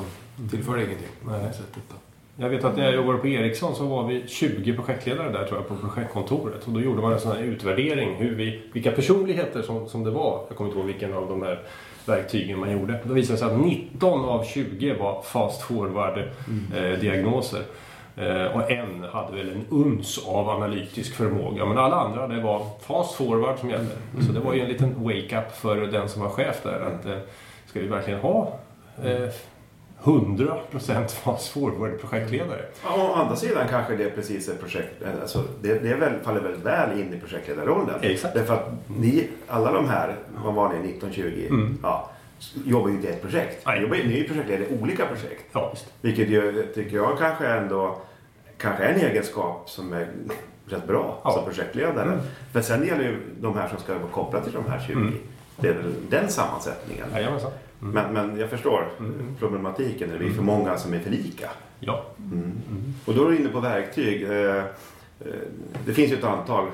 tillför 0.50 0.76
det 0.76 0.84
ingenting. 0.84 1.08
på 1.24 1.30
Nej. 1.30 1.40
det 1.42 1.52
sättet 1.52 1.82
då. 1.88 1.96
Jag 2.36 2.48
vet 2.48 2.64
att 2.64 2.76
när 2.76 2.84
jag 2.84 2.94
jobbade 2.94 3.18
på 3.18 3.28
Ericsson 3.28 3.74
så 3.74 3.86
var 3.86 4.06
vi 4.06 4.22
20 4.26 4.72
projektledare 4.76 5.32
där 5.32 5.46
tror 5.46 5.58
jag 5.58 5.68
på 5.68 5.88
projektkontoret. 5.88 6.66
Och 6.66 6.72
då 6.72 6.80
gjorde 6.80 7.02
man 7.02 7.12
en 7.12 7.20
sån 7.20 7.36
här 7.36 7.42
utvärdering 7.42 8.14
hur 8.14 8.34
vi, 8.34 8.62
vilka 8.72 8.92
personligheter 8.92 9.62
som, 9.62 9.88
som 9.88 10.04
det 10.04 10.10
var. 10.10 10.44
Jag 10.48 10.56
kommer 10.56 10.70
inte 10.70 10.78
ihåg 10.78 10.86
vilken 10.86 11.14
av 11.14 11.28
de 11.28 11.42
här 11.42 11.62
verktygen 12.06 12.58
man 12.58 12.72
gjorde. 12.72 13.00
Då 13.04 13.14
visade 13.14 13.34
det 13.34 13.38
sig 13.38 13.54
att 13.54 13.60
19 13.60 14.24
av 14.24 14.44
20 14.44 14.94
var 14.94 15.22
fast 15.22 15.62
forward 15.62 16.18
eh, 16.18 17.00
diagnoser. 17.00 17.58
Eh, 17.58 17.64
och 18.54 18.70
en 18.70 19.04
hade 19.12 19.36
väl 19.36 19.48
en 19.50 19.64
uns 19.70 20.26
av 20.26 20.48
analytisk 20.48 21.14
förmåga. 21.14 21.66
Men 21.66 21.78
alla 21.78 21.96
andra 21.96 22.28
det 22.28 22.40
var 22.40 22.66
fast 22.80 23.14
forward 23.14 23.58
som 23.58 23.70
gällde. 23.70 23.92
Så 24.26 24.32
det 24.32 24.40
var 24.40 24.54
ju 24.54 24.60
en 24.60 24.68
liten 24.68 25.04
wake-up 25.04 25.56
för 25.56 25.76
den 25.76 26.08
som 26.08 26.22
var 26.22 26.28
chef 26.28 26.62
där. 26.62 26.80
Att, 26.80 27.06
eh, 27.06 27.18
ska 27.66 27.80
vi 27.80 27.86
verkligen 27.86 28.20
ha 28.20 28.58
eh, 29.04 29.28
100% 30.02 31.08
fast 31.08 31.48
forward 31.48 32.00
projektledare? 32.00 32.60
Ja, 32.84 33.10
Å 33.10 33.14
andra 33.14 33.36
sidan 33.36 33.68
kanske 33.68 33.96
det 33.96 34.10
precis 34.10 34.48
är 34.48 34.54
projekt... 34.54 35.02
Alltså, 35.22 35.42
det, 35.62 35.74
det 35.78 35.94
väl, 35.94 36.12
faller 36.22 36.40
väldigt 36.40 36.64
väl 36.64 37.00
in 37.00 37.14
i 37.14 37.20
projektledarrollen. 37.20 37.94
Exakt. 38.02 38.34
Därför 38.34 38.54
att 38.54 38.68
ni, 38.86 39.28
alla 39.48 39.72
de 39.72 39.88
här, 39.88 40.16
vad 40.44 40.54
var 40.54 40.68
ni, 40.68 40.74
1920? 40.74 41.46
Mm. 41.50 41.78
Ja, 41.82 42.10
jobbar 42.64 42.88
ju 42.88 42.94
inte 42.94 43.08
i 43.08 43.10
ett 43.10 43.22
projekt. 43.22 43.66
Ni 43.66 43.80
jobbar- 43.80 43.96
Ni 43.96 44.14
är 44.14 44.18
ju 44.18 44.24
projektledare 44.28 44.68
i 44.68 44.78
olika 44.82 45.06
projekt. 45.06 45.44
Ja, 45.52 45.70
visst. 45.72 45.92
Vilket 46.00 46.28
ju, 46.28 46.66
tycker 46.74 46.96
jag 46.96 47.18
kanske 47.18 47.46
ändå 47.46 47.98
kanske 48.58 48.84
är 48.84 48.92
en 48.94 49.00
egenskap 49.00 49.70
som 49.70 49.92
är 49.92 50.08
rätt 50.66 50.86
bra 50.86 51.20
Ja. 51.24 51.30
som 51.32 51.44
projektledare. 51.44 52.12
Mm. 52.12 52.18
Men 52.52 52.62
sen 52.62 52.86
gäller 52.86 53.04
ju 53.04 53.16
de 53.40 53.56
här 53.56 53.68
som 53.68 53.78
ska 53.78 53.94
vara 53.98 54.12
kopplade 54.12 54.44
till 54.44 54.54
de 54.54 54.70
här 54.70 54.80
20. 54.86 54.92
Mm. 54.92 55.14
Det 55.56 55.68
är 55.68 55.72
väl 55.74 55.94
den 56.10 56.28
sammansättningen. 56.28 57.06
Jajamensan. 57.14 57.50
Mm. 57.82 57.94
Men, 57.94 58.12
men 58.28 58.40
jag 58.40 58.50
förstår 58.50 58.88
Mm. 58.98 59.36
problematiken. 59.38 60.10
Det 60.12 60.18
blir 60.18 60.30
för 60.32 60.42
många 60.42 60.78
som 60.78 60.94
är 60.94 60.98
för 60.98 61.10
lika. 61.10 61.50
Ja. 61.80 62.04
Mm. 62.18 62.52
Och 63.04 63.14
då 63.14 63.24
är 63.26 63.30
du 63.30 63.36
inne 63.36 63.48
på 63.48 63.60
verktyg. 63.60 64.22
Eh, 64.22 64.56
eh, 64.56 64.64
Det 65.86 65.92
finns 65.92 66.12
ju 66.12 66.16
ett 66.16 66.24
antal 66.24 66.66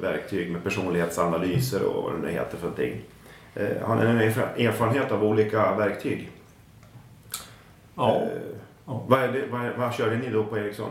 verktyg 0.00 0.52
med 0.52 0.64
personlighetsanalyser 0.64 1.82
och 1.82 2.02
vad 2.02 2.12
det 2.12 2.18
nu 2.26 2.30
heter 2.32 2.56
för 2.56 2.62
någonting. 2.62 3.00
Eh, 3.58 3.86
Har 3.88 3.96
erfa- 3.96 4.68
erfarenhet 4.68 5.12
av 5.12 5.24
olika 5.24 5.74
verktyg? 5.74 6.30
Ja. 7.94 8.14
Eh, 8.16 8.28
Ja. 8.90 9.02
Vad, 9.06 9.20
det, 9.20 9.42
vad, 9.50 9.60
vad 9.78 9.94
körde 9.94 10.16
ni 10.16 10.30
då 10.30 10.44
på 10.44 10.58
Ericsson? 10.58 10.90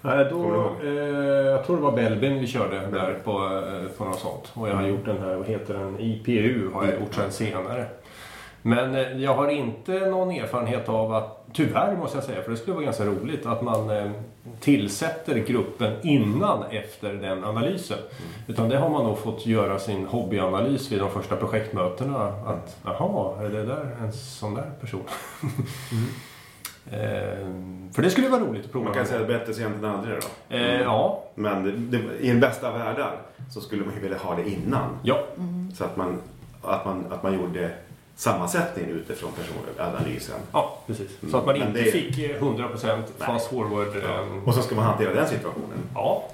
Nej, 0.00 0.30
Kommer 0.30 0.54
då, 0.54 0.76
eh, 0.82 0.92
jag 1.50 1.66
tror 1.66 1.76
det 1.76 1.82
var 1.82 1.92
Belbin 1.92 2.40
vi 2.40 2.46
körde 2.46 2.76
där 2.80 3.18
på, 3.24 3.30
eh, 3.30 3.96
på 3.98 4.04
något 4.04 4.18
sånt. 4.18 4.52
Och 4.54 4.68
jag 4.68 4.74
har 4.74 4.86
gjort 4.86 5.04
den 5.04 5.18
här, 5.18 5.34
vad 5.36 5.46
heter 5.46 5.74
den, 5.74 6.00
IPU 6.00 6.70
har 6.74 6.84
jag 6.84 6.94
gjort 7.00 7.14
sen 7.14 7.32
senare. 7.32 7.86
Men 8.62 8.94
eh, 8.94 9.16
jag 9.22 9.34
har 9.34 9.48
inte 9.48 9.92
någon 9.92 10.30
erfarenhet 10.30 10.88
av 10.88 11.14
att, 11.14 11.46
tyvärr 11.52 11.96
måste 11.96 12.16
jag 12.16 12.24
säga, 12.24 12.42
för 12.42 12.50
det 12.50 12.56
skulle 12.56 12.74
vara 12.74 12.84
ganska 12.84 13.04
roligt, 13.04 13.46
att 13.46 13.62
man 13.62 13.90
eh, 13.90 14.10
tillsätter 14.60 15.38
gruppen 15.38 15.92
innan 16.02 16.62
efter 16.70 17.12
den 17.12 17.44
analysen. 17.44 17.98
Utan 18.46 18.68
det 18.68 18.76
har 18.78 18.88
man 18.88 19.04
nog 19.04 19.18
fått 19.18 19.46
göra 19.46 19.78
sin 19.78 20.06
hobbyanalys 20.06 20.92
vid 20.92 20.98
de 20.98 21.10
första 21.10 21.36
projektmötena. 21.36 22.26
Att, 22.26 22.76
jaha, 22.84 23.44
är 23.44 23.48
det 23.48 23.64
där 23.64 23.96
en 24.00 24.12
sån 24.12 24.54
där 24.54 24.70
person? 24.80 25.02
eh, 26.90 27.48
för 27.92 28.02
det 28.02 28.10
skulle 28.10 28.28
vara 28.28 28.40
roligt 28.40 28.64
att 28.64 28.72
prova. 28.72 28.84
Man 28.84 28.94
kan 28.94 29.06
säga 29.06 29.26
bättre 29.26 29.54
sent 29.54 29.76
än 29.76 29.84
aldrig 29.84 30.16
då. 30.20 30.56
Eh, 30.56 30.80
ja, 30.80 31.24
Men 31.34 31.64
det, 31.64 31.98
det, 31.98 32.18
i 32.20 32.28
den 32.28 32.40
bästa 32.40 32.68
av 32.68 32.78
världar 32.78 33.16
så 33.50 33.60
skulle 33.60 33.84
man 33.84 33.94
ju 33.94 34.00
vilja 34.00 34.18
ha 34.18 34.36
det 34.36 34.50
innan. 34.50 34.98
ja. 35.02 35.18
Så 35.74 35.84
att 35.84 35.96
man, 35.96 36.18
att 36.62 36.84
man, 36.84 37.04
att 37.10 37.22
man 37.22 37.34
gjorde 37.34 37.70
sammansättningen 38.16 38.90
utifrån 38.90 39.30
personanalysen. 39.32 40.40
Ja, 40.52 40.78
precis. 40.86 41.10
Så 41.30 41.36
att 41.36 41.46
man 41.46 41.58
Men 41.58 41.68
inte 41.68 41.80
det- 41.82 41.90
fick 41.90 42.18
eh, 42.18 42.40
100% 42.42 43.02
fast 43.18 43.50
forward. 43.50 43.88
ehm, 43.96 44.44
Och 44.46 44.54
så 44.54 44.62
ska 44.62 44.74
man 44.74 44.84
hantera 44.84 45.14
den 45.14 45.28
situationen. 45.28 45.78
Ja. 45.94 46.24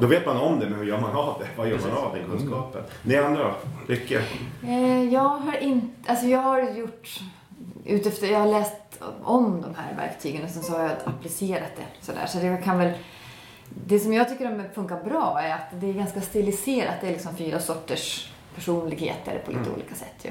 Då 0.00 0.06
vet 0.06 0.26
man 0.26 0.36
om 0.36 0.60
det, 0.60 0.66
men 0.70 0.78
hur 0.78 0.84
gör 0.86 1.00
man 1.00 1.16
av 1.16 1.36
det? 1.40 1.46
Vad 1.56 1.68
gör 1.68 1.78
man 1.78 1.90
av 2.04 2.14
den 2.16 2.30
kunskapen? 2.30 2.82
Ni 3.02 3.16
andra 3.16 3.42
då? 3.44 3.54
Lycke? 3.88 4.22
Eh, 4.66 5.02
Jag 5.12 5.20
har 5.28 5.56
inte, 5.62 6.10
alltså 6.10 6.26
jag 6.26 6.38
har 6.38 6.60
gjort, 6.70 7.20
utefter, 7.84 8.26
jag 8.26 8.38
har 8.40 8.46
läst 8.46 8.74
om 9.22 9.62
de 9.62 9.74
här 9.74 9.96
verktygen 9.96 10.44
och 10.44 10.50
sen 10.50 10.62
så 10.62 10.72
har 10.72 10.82
jag 10.82 10.92
applicerat 11.04 11.70
det 11.76 12.06
sådär. 12.06 12.26
Så 12.26 12.38
det 12.38 12.60
kan 12.64 12.78
väl, 12.78 12.92
det 13.86 13.98
som 13.98 14.12
jag 14.12 14.28
tycker 14.28 14.44
de 14.50 14.62
funkar 14.74 15.04
bra 15.04 15.40
är 15.42 15.54
att 15.54 15.80
det 15.80 15.88
är 15.88 15.92
ganska 15.92 16.20
stiliserat. 16.20 16.94
Det 17.00 17.06
är 17.06 17.12
liksom 17.12 17.36
fyra 17.36 17.60
sorters 17.60 18.32
personligheter 18.54 19.42
på 19.46 19.50
lite 19.52 19.70
olika 19.76 19.94
sätt 19.94 20.14
ju. 20.22 20.30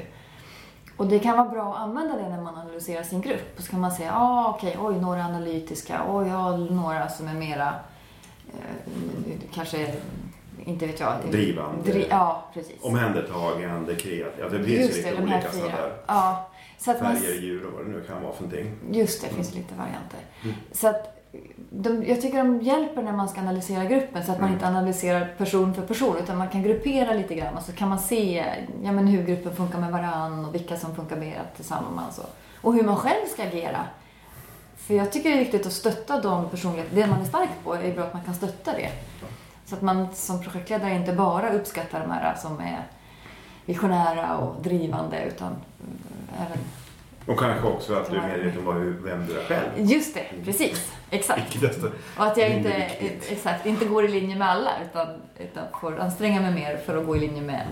Och 0.97 1.07
det 1.07 1.19
kan 1.19 1.37
vara 1.37 1.49
bra 1.49 1.73
att 1.75 1.79
använda 1.81 2.15
det 2.17 2.29
när 2.29 2.41
man 2.41 2.55
analyserar 2.55 3.03
sin 3.03 3.21
grupp. 3.21 3.57
Och 3.57 3.63
så 3.63 3.71
kan 3.71 3.79
man 3.79 3.91
säga, 3.91 4.11
ah, 4.15 4.49
okej, 4.57 4.77
oj, 4.81 4.95
några 5.01 5.23
analytiska, 5.25 6.01
oj, 6.09 6.27
jag 6.27 6.35
har 6.35 6.57
några 6.57 7.09
som 7.09 7.27
är 7.27 7.33
mera, 7.33 7.73
eh, 8.53 9.33
kanske, 9.53 9.93
inte 10.65 10.85
vet 10.87 10.99
jag. 10.99 11.13
Drivande. 11.31 11.91
Dri- 11.91 12.07
ja, 12.09 12.43
precis. 12.53 12.75
Omhändertagande, 12.81 13.95
kreativt. 13.95 14.33
Ja, 14.39 14.49
det 14.49 14.57
finns 14.63 14.67
ju 14.69 14.73
Just 14.81 14.95
lite 14.97 15.09
det, 15.09 15.15
de 15.15 15.23
olika 15.23 15.51
sådana 15.51 15.69
fyra. 15.71 15.81
där 15.81 15.93
Ja, 16.07 16.49
så 16.77 16.91
att 16.91 17.01
man, 17.01 17.15
färger, 17.15 17.41
djur 17.41 17.65
och 17.65 17.73
vad 17.73 17.85
det 17.85 17.91
nu 17.91 18.01
kan 18.01 18.21
vara 18.23 18.33
för 18.33 18.43
någonting. 18.43 18.71
just 18.91 19.21
det, 19.21 19.27
det 19.27 19.33
finns 19.35 19.53
lite 19.55 19.73
varianter. 19.75 20.19
Så 20.71 20.87
att 20.87 21.12
de, 21.69 22.03
jag 22.07 22.21
tycker 22.21 22.37
de 22.37 22.61
hjälper 22.61 23.01
när 23.01 23.11
man 23.11 23.29
ska 23.29 23.41
analysera 23.41 23.85
gruppen 23.85 24.25
så 24.25 24.31
att 24.31 24.39
man 24.39 24.49
Mm. 24.49 24.53
inte 24.53 24.67
analyserar 24.67 25.33
person 25.37 25.73
för 25.73 25.81
person 25.81 26.17
utan 26.23 26.37
man 26.37 26.49
kan 26.49 26.63
gruppera 26.63 27.13
lite 27.13 27.35
grann 27.35 27.57
och 27.57 27.63
så 27.63 27.71
kan 27.71 27.89
man 27.89 27.99
se 27.99 28.45
ja, 28.83 28.91
men 28.91 29.07
hur 29.07 29.23
gruppen 29.23 29.55
funkar 29.55 29.79
med 29.79 29.91
varann 29.91 30.45
och 30.45 30.55
vilka 30.55 30.77
som 30.77 30.95
funkar 30.95 31.15
mer 31.15 31.41
tillsammans 31.55 32.19
och, 32.19 32.29
och 32.61 32.73
hur 32.73 32.83
man 32.83 32.95
själv 32.95 33.25
ska 33.33 33.43
agera. 33.43 33.85
För 34.77 34.93
jag 34.93 35.11
tycker 35.11 35.29
det 35.29 35.35
är 35.35 35.39
viktigt 35.39 35.65
att 35.65 35.73
stötta 35.73 36.21
de 36.21 36.49
personligheter, 36.49 36.95
det 36.95 37.07
man 37.07 37.21
är 37.21 37.25
stark 37.25 37.49
på 37.63 37.73
är 37.73 37.93
bra 37.93 38.03
att 38.03 38.13
man 38.13 38.23
kan 38.23 38.35
stötta 38.35 38.71
det. 38.73 38.89
Så 39.65 39.75
att 39.75 39.81
man 39.81 40.07
som 40.13 40.43
projektledare 40.43 40.95
inte 40.95 41.13
bara 41.13 41.53
uppskattar 41.53 41.99
de 41.99 42.11
här 42.11 42.35
som 42.35 42.59
är 42.59 42.87
visionära 43.65 44.37
och 44.37 44.61
drivande 44.61 45.23
utan 45.23 45.47
mm, 45.47 45.97
även 46.37 46.57
Och 47.25 47.39
kanske 47.39 47.67
också 47.67 47.93
att 47.95 48.09
du 48.11 48.17
är 48.17 48.27
medveten 48.27 48.67
om 48.67 48.95
vem 49.03 49.25
du 49.27 49.39
är 49.39 49.43
själv. 49.43 49.69
Just 49.77 50.13
det, 50.13 50.25
precis. 50.45 50.91
Exakt. 51.09 51.55
Desto- 51.61 51.91
Och 52.17 52.23
att 52.25 52.37
jag 52.37 52.49
inte, 52.49 52.73
exakt, 53.29 53.65
inte 53.65 53.85
går 53.85 54.05
i 54.05 54.07
linje 54.07 54.35
med 54.35 54.49
alla 54.49 54.71
utan, 54.89 55.07
utan 55.39 55.63
får 55.81 55.99
anstränga 55.99 56.41
mig 56.41 56.53
mer 56.53 56.77
för 56.77 56.97
att 56.97 57.05
gå 57.05 57.15
i 57.15 57.19
linje 57.19 57.41
med 57.41 57.67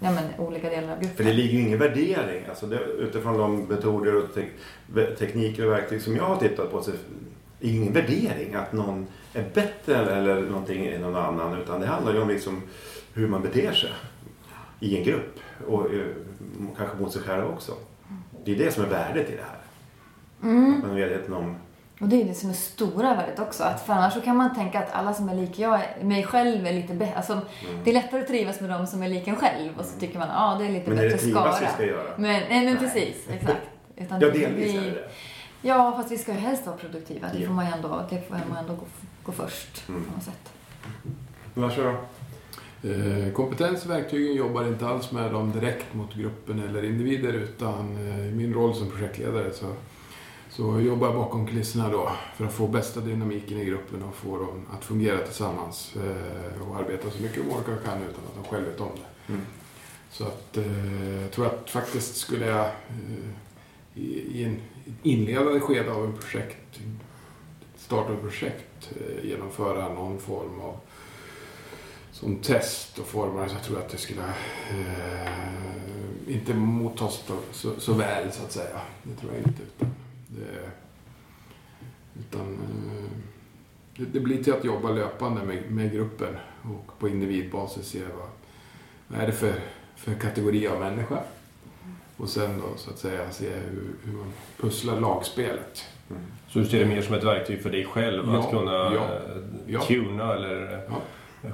ja, 0.00 0.10
men, 0.10 0.24
olika 0.38 0.70
delar 0.70 0.92
av 0.92 0.96
För 0.96 1.04
gruppen. 1.04 1.26
det 1.26 1.32
ligger 1.32 1.52
ju 1.54 1.60
ingen 1.60 1.78
värdering. 1.78 2.44
Alltså 2.48 2.66
det, 2.66 2.78
utifrån 2.78 3.38
de 3.38 3.56
metoder 3.62 4.16
och 4.16 4.24
te, 4.34 4.44
tekniker 5.18 5.66
och 5.66 5.72
verktyg 5.72 6.02
som 6.02 6.16
jag 6.16 6.24
har 6.24 6.36
tittat 6.36 6.70
på 6.72 6.82
så 6.82 6.90
är 6.90 6.94
det 7.60 7.68
ingen 7.68 7.92
värdering 7.92 8.54
att 8.54 8.72
någon 8.72 9.06
är 9.34 9.44
bättre 9.54 9.96
eller 10.16 10.40
någonting 10.42 10.86
än 10.86 11.00
någon 11.00 11.16
annan. 11.16 11.58
Utan 11.58 11.80
det 11.80 11.86
handlar 11.86 12.12
ju 12.14 12.20
om 12.20 12.28
liksom 12.28 12.62
hur 13.14 13.26
man 13.28 13.42
beter 13.42 13.72
sig 13.72 13.90
i 14.80 14.98
en 14.98 15.04
grupp. 15.04 15.38
Och 15.66 15.94
eh, 15.94 16.00
kanske 16.76 16.96
mot 16.96 17.12
sig 17.12 17.22
själv 17.22 17.44
också. 17.46 17.72
Det 18.44 18.52
är 18.52 18.56
det 18.56 18.72
som 18.72 18.84
är 18.84 18.88
värdet 18.88 19.30
i 19.30 19.36
det 19.36 19.42
här. 19.42 19.58
Mm. 20.50 20.74
Att 20.74 20.82
man 20.82 20.90
är 20.90 20.94
medveten 20.94 21.34
om 21.34 21.56
Och 22.00 22.08
det 22.08 22.22
är 22.22 22.24
det 22.24 22.34
som 22.34 22.50
är 22.50 22.54
stora 22.54 23.14
värdet 23.14 23.38
också. 23.38 23.62
Att 23.64 23.86
för 23.86 23.92
annars 23.92 24.14
så 24.14 24.20
kan 24.20 24.36
man 24.36 24.54
tänka 24.54 24.78
att 24.78 24.92
alla 24.92 25.14
som 25.14 25.28
är 25.28 25.34
lika 25.34 25.62
jag, 25.62 25.80
mig 26.02 26.22
själv 26.24 26.66
är 26.66 26.72
lite 26.72 26.94
bättre. 26.94 27.14
Alltså, 27.16 27.40
Det 27.84 27.90
är 27.90 27.94
lättare 27.94 28.20
att 28.20 28.26
trivas 28.26 28.60
med 28.60 28.70
dem 28.70 28.86
som 28.86 29.02
är 29.02 29.08
lik 29.08 29.28
en 29.28 29.36
själv 29.36 29.78
och 29.78 29.84
så 29.84 30.00
tycker 30.00 30.18
man 30.18 30.28
att 30.30 30.36
ah, 30.40 30.58
det 30.58 30.64
är 30.66 30.72
lite 30.72 30.90
Men 30.90 30.98
är 30.98 31.02
det 31.02 31.08
bättre 31.08 31.22
trivas 31.24 31.56
skara. 31.56 31.68
vi 31.68 31.74
ska 31.74 31.84
göra? 31.86 32.10
Men, 32.16 32.22
nej, 32.32 32.46
men 32.50 32.64
Nej. 32.64 32.76
precis, 32.76 33.28
exakt. 33.28 33.60
Utan 33.96 34.20
Ja, 34.20 34.26
delvis 34.30 34.72
blir- 34.72 34.86
är 34.88 34.94
det. 34.94 35.10
Ja, 35.62 35.92
fast 35.96 36.10
vi 36.12 36.18
ska 36.18 36.32
ju 36.32 36.38
helst 36.38 36.66
vara 36.66 36.76
produktiva. 36.76 37.28
Det 37.32 37.38
Ja. 37.38 37.46
får 37.46 37.54
man 37.54 37.66
ju 37.66 37.72
ändå, 37.72 38.02
det 38.10 38.28
får 38.28 38.36
man 38.48 38.56
ändå 38.58 38.74
gå, 38.74 38.84
gå 39.22 39.32
först 39.32 39.88
Mm. 39.88 40.04
på 40.04 40.12
något 40.14 40.22
sätt. 40.24 40.52
Eh, 42.82 43.32
Kompetensverktygen 43.32 44.36
jobbar 44.36 44.68
inte 44.68 44.86
alls 44.86 45.12
med 45.12 45.32
dem 45.32 45.52
direkt 45.52 45.94
mot 45.94 46.14
gruppen 46.14 46.62
eller 46.68 46.82
individer 46.84 47.32
utan 47.32 47.96
eh, 47.96 48.28
i 48.28 48.32
min 48.32 48.54
roll 48.54 48.74
som 48.74 48.90
projektledare 48.90 49.52
så, 49.52 49.66
så 50.50 50.80
jobbar 50.80 51.06
jag 51.06 51.16
bakom 51.16 51.46
kulisserna 51.46 51.88
då 51.88 52.12
för 52.36 52.44
att 52.44 52.52
få 52.52 52.68
bästa 52.68 53.00
dynamiken 53.00 53.58
i 53.58 53.64
gruppen 53.64 54.02
och 54.02 54.14
få 54.14 54.38
dem 54.38 54.66
att 54.72 54.84
fungera 54.84 55.18
tillsammans 55.18 55.96
eh, 55.96 56.68
och 56.68 56.76
arbeta 56.76 57.10
så 57.10 57.22
mycket 57.22 57.36
de 57.36 57.50
orkar 57.50 57.72
och 57.72 57.84
kan 57.84 58.02
utan 58.02 58.24
att 58.28 58.44
de 58.44 58.50
själva 58.50 58.70
vet 58.70 58.80
om 58.80 58.90
det. 58.94 59.32
Mm. 59.32 59.46
Så 60.10 60.24
att 60.24 60.58
jag 61.22 61.30
tror 61.30 61.46
att 61.46 61.70
faktiskt 61.70 62.16
skulle 62.16 62.46
jag 62.46 62.70
i, 63.94 64.40
i 64.40 64.44
en 64.44 64.56
inledande 65.02 65.60
skede 65.60 65.92
av 65.92 66.04
en 66.04 66.12
projekt, 66.12 66.80
start 67.76 68.08
av 68.08 68.14
ett 68.14 68.22
projekt, 68.22 68.92
genomföra 69.22 69.88
någon 69.88 70.18
form 70.18 70.60
av 70.60 70.76
som 72.20 72.36
test 72.36 72.98
och 72.98 73.06
formar 73.06 73.48
så 73.48 73.54
jag 73.54 73.62
tror 73.62 73.78
att 73.78 73.88
det 73.88 73.96
skulle 73.96 74.22
eh, 74.70 76.34
inte 76.34 76.54
mottas 76.54 77.24
så, 77.52 77.70
så, 77.78 77.92
väl 77.92 78.32
så 78.32 78.42
att 78.44 78.52
säga. 78.52 78.80
Det 79.02 79.14
tror 79.14 79.32
jag 79.32 79.40
inte. 79.40 79.62
Utan 79.62 79.94
det, 80.28 80.70
utan, 82.20 82.52
eh, 82.52 83.10
det, 83.96 84.04
det 84.04 84.20
blir 84.20 84.44
till 84.44 84.52
att 84.52 84.64
jobba 84.64 84.90
löpande 84.90 85.42
med, 85.42 85.70
med 85.70 85.92
gruppen 85.92 86.36
och 86.62 86.98
på 86.98 87.08
individbasis 87.08 87.86
se 87.86 88.02
vad, 88.02 88.28
vad 89.08 89.20
är 89.20 89.26
det 89.26 89.32
för, 89.32 89.54
för 89.96 90.14
kategori 90.14 90.66
av 90.68 90.80
människa. 90.80 91.18
Och 92.16 92.28
sen 92.28 92.58
då 92.60 92.76
så 92.76 92.90
att 92.90 92.98
säga 92.98 93.30
se 93.30 93.48
hur, 93.48 93.90
hur 94.04 94.12
man 94.12 94.32
pusslar 94.56 95.00
lagspelet. 95.00 95.84
Mm. 96.10 96.22
Så 96.48 96.58
du 96.58 96.64
ser 96.64 96.78
det 96.78 96.86
mer 96.86 97.02
som 97.02 97.14
ett 97.14 97.24
verktyg 97.24 97.62
för 97.62 97.70
dig 97.70 97.84
själv 97.84 98.24
Ja, 98.26 98.40
att 98.40 98.50
kunna 98.50 98.72
ja, 98.72 99.20
ja. 99.66 99.80
tuna 99.80 100.34
eller 100.34 100.82
Ja. 100.88 100.96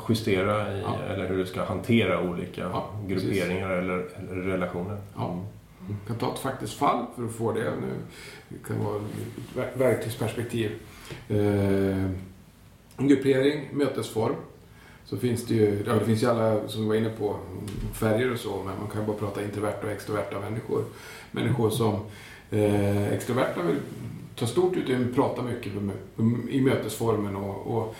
Justera 0.09 0.77
i, 0.77 0.81
Ja. 0.81 0.97
eller 1.13 1.29
hur 1.29 1.37
du 1.39 1.47
ska 1.47 1.65
hantera 1.65 2.23
olika 2.31 2.61
Ja, 2.61 2.91
grupperingar 3.07 3.71
eller, 3.71 4.07
eller 4.31 4.43
relationer. 4.43 4.99
Ja. 5.17 5.41
Jag 5.89 5.97
kan 6.07 6.17
ta 6.17 6.33
ett 6.35 6.39
faktiskt 6.41 6.75
fall 6.75 7.07
för 7.17 7.25
att 7.25 7.33
få 7.33 7.53
det. 7.53 7.61
Nu. 7.81 7.93
Det 8.49 8.69
kan 8.69 8.85
vara 8.85 8.97
ett 8.97 9.03
ver- 9.57 9.79
verktygsperspektiv. 9.79 10.71
Eh, 11.29 12.11
gruppering, 12.99 13.69
mötesform. 13.73 14.35
Så 15.05 15.17
finns 15.17 15.47
det 15.47 15.55
ju, 15.55 15.83
ja, 15.87 15.93
det 15.95 16.05
finns 16.05 16.23
ju 16.23 16.27
alla 16.31 16.69
som 16.69 16.83
vi 16.83 16.89
var 16.89 16.95
inne 16.95 17.11
på, 17.19 17.37
färger 17.93 18.33
och 18.33 18.39
så, 18.39 18.57
men 18.57 18.75
man 18.81 18.89
kan 18.93 19.07
bara 19.07 19.17
prata 19.17 19.43
introverta 19.45 19.87
och 19.87 19.93
extroverta 19.93 20.41
människor. 20.41 20.85
Människor 21.31 21.71
som 21.71 21.95
eh, 22.51 23.09
extroverta 23.13 23.63
vill 23.63 23.77
ta 24.35 24.47
stort 24.47 24.77
utrymme, 24.77 25.07
prata 25.15 25.43
mycket 25.43 25.73
i 26.51 26.61
mötesformen 26.61 27.37
och, 27.37 27.77
och 27.77 27.95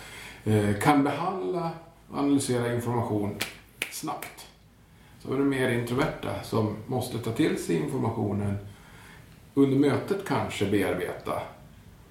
Eh, 0.47 0.79
kan 0.79 1.03
behandla 1.03 1.71
och 2.09 2.17
analysera 2.17 2.73
information 2.73 3.35
snabbt. 3.91 4.47
Så 5.19 5.33
är 5.33 5.37
det 5.37 5.43
mer 5.43 5.69
introverta 5.69 6.43
som 6.43 6.75
måste 6.85 7.17
ta 7.17 7.31
till 7.31 7.63
sig 7.63 7.75
informationen 7.75 8.57
under 9.53 9.77
mötet 9.77 10.27
kanske 10.27 10.65
bearbeta. 10.65 11.41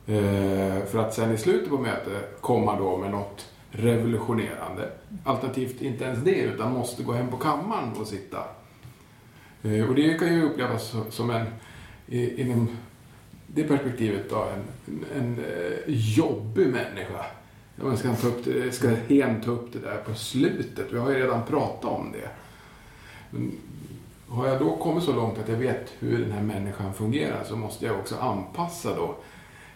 Eh, 0.06 0.84
för 0.86 0.98
att 0.98 1.14
sen 1.14 1.32
i 1.32 1.38
slutet 1.38 1.68
på 1.68 1.78
mötet 1.78 2.40
komma 2.40 2.78
då 2.78 2.96
med 2.96 3.10
något 3.10 3.46
revolutionerande. 3.70 4.90
Alternativt 5.24 5.82
inte 5.82 6.04
ens 6.04 6.24
det, 6.24 6.40
utan 6.40 6.72
måste 6.72 7.02
gå 7.02 7.12
hem 7.12 7.28
på 7.28 7.36
kammaren 7.36 7.92
och 8.00 8.06
sitta. 8.06 8.44
Eh, 9.62 9.88
och 9.88 9.94
det 9.94 10.18
kan 10.18 10.34
ju 10.34 10.42
upplevas 10.42 10.94
som 11.10 11.30
en, 11.30 11.46
inom 12.08 12.68
det 13.46 13.64
perspektivet 13.64 14.30
då, 14.30 14.48
en, 14.54 15.04
en 15.16 15.44
jobbig 15.86 16.66
människa. 16.66 17.26
Jag 17.80 17.98
ska, 17.98 18.14
ta 18.14 18.28
upp 18.28 18.44
det, 18.44 18.72
ska 18.72 18.88
hen 18.88 19.40
ta 19.40 19.50
upp 19.50 19.72
det 19.72 19.78
där 19.78 19.96
på 19.96 20.14
slutet. 20.14 20.92
Vi 20.92 20.98
har 20.98 21.10
ju 21.10 21.16
redan 21.16 21.42
pratat 21.46 21.84
om 21.84 22.12
det. 22.12 22.28
Men 23.30 23.52
har 24.28 24.48
jag 24.48 24.58
då 24.58 24.76
kommit 24.76 25.04
så 25.04 25.12
långt 25.12 25.38
att 25.38 25.48
jag 25.48 25.56
vet 25.56 25.92
hur 25.98 26.18
den 26.18 26.32
här 26.32 26.42
människan 26.42 26.94
fungerar 26.94 27.44
så 27.44 27.56
måste 27.56 27.86
jag 27.86 27.98
också 27.98 28.16
anpassa 28.16 28.96
då 28.96 29.16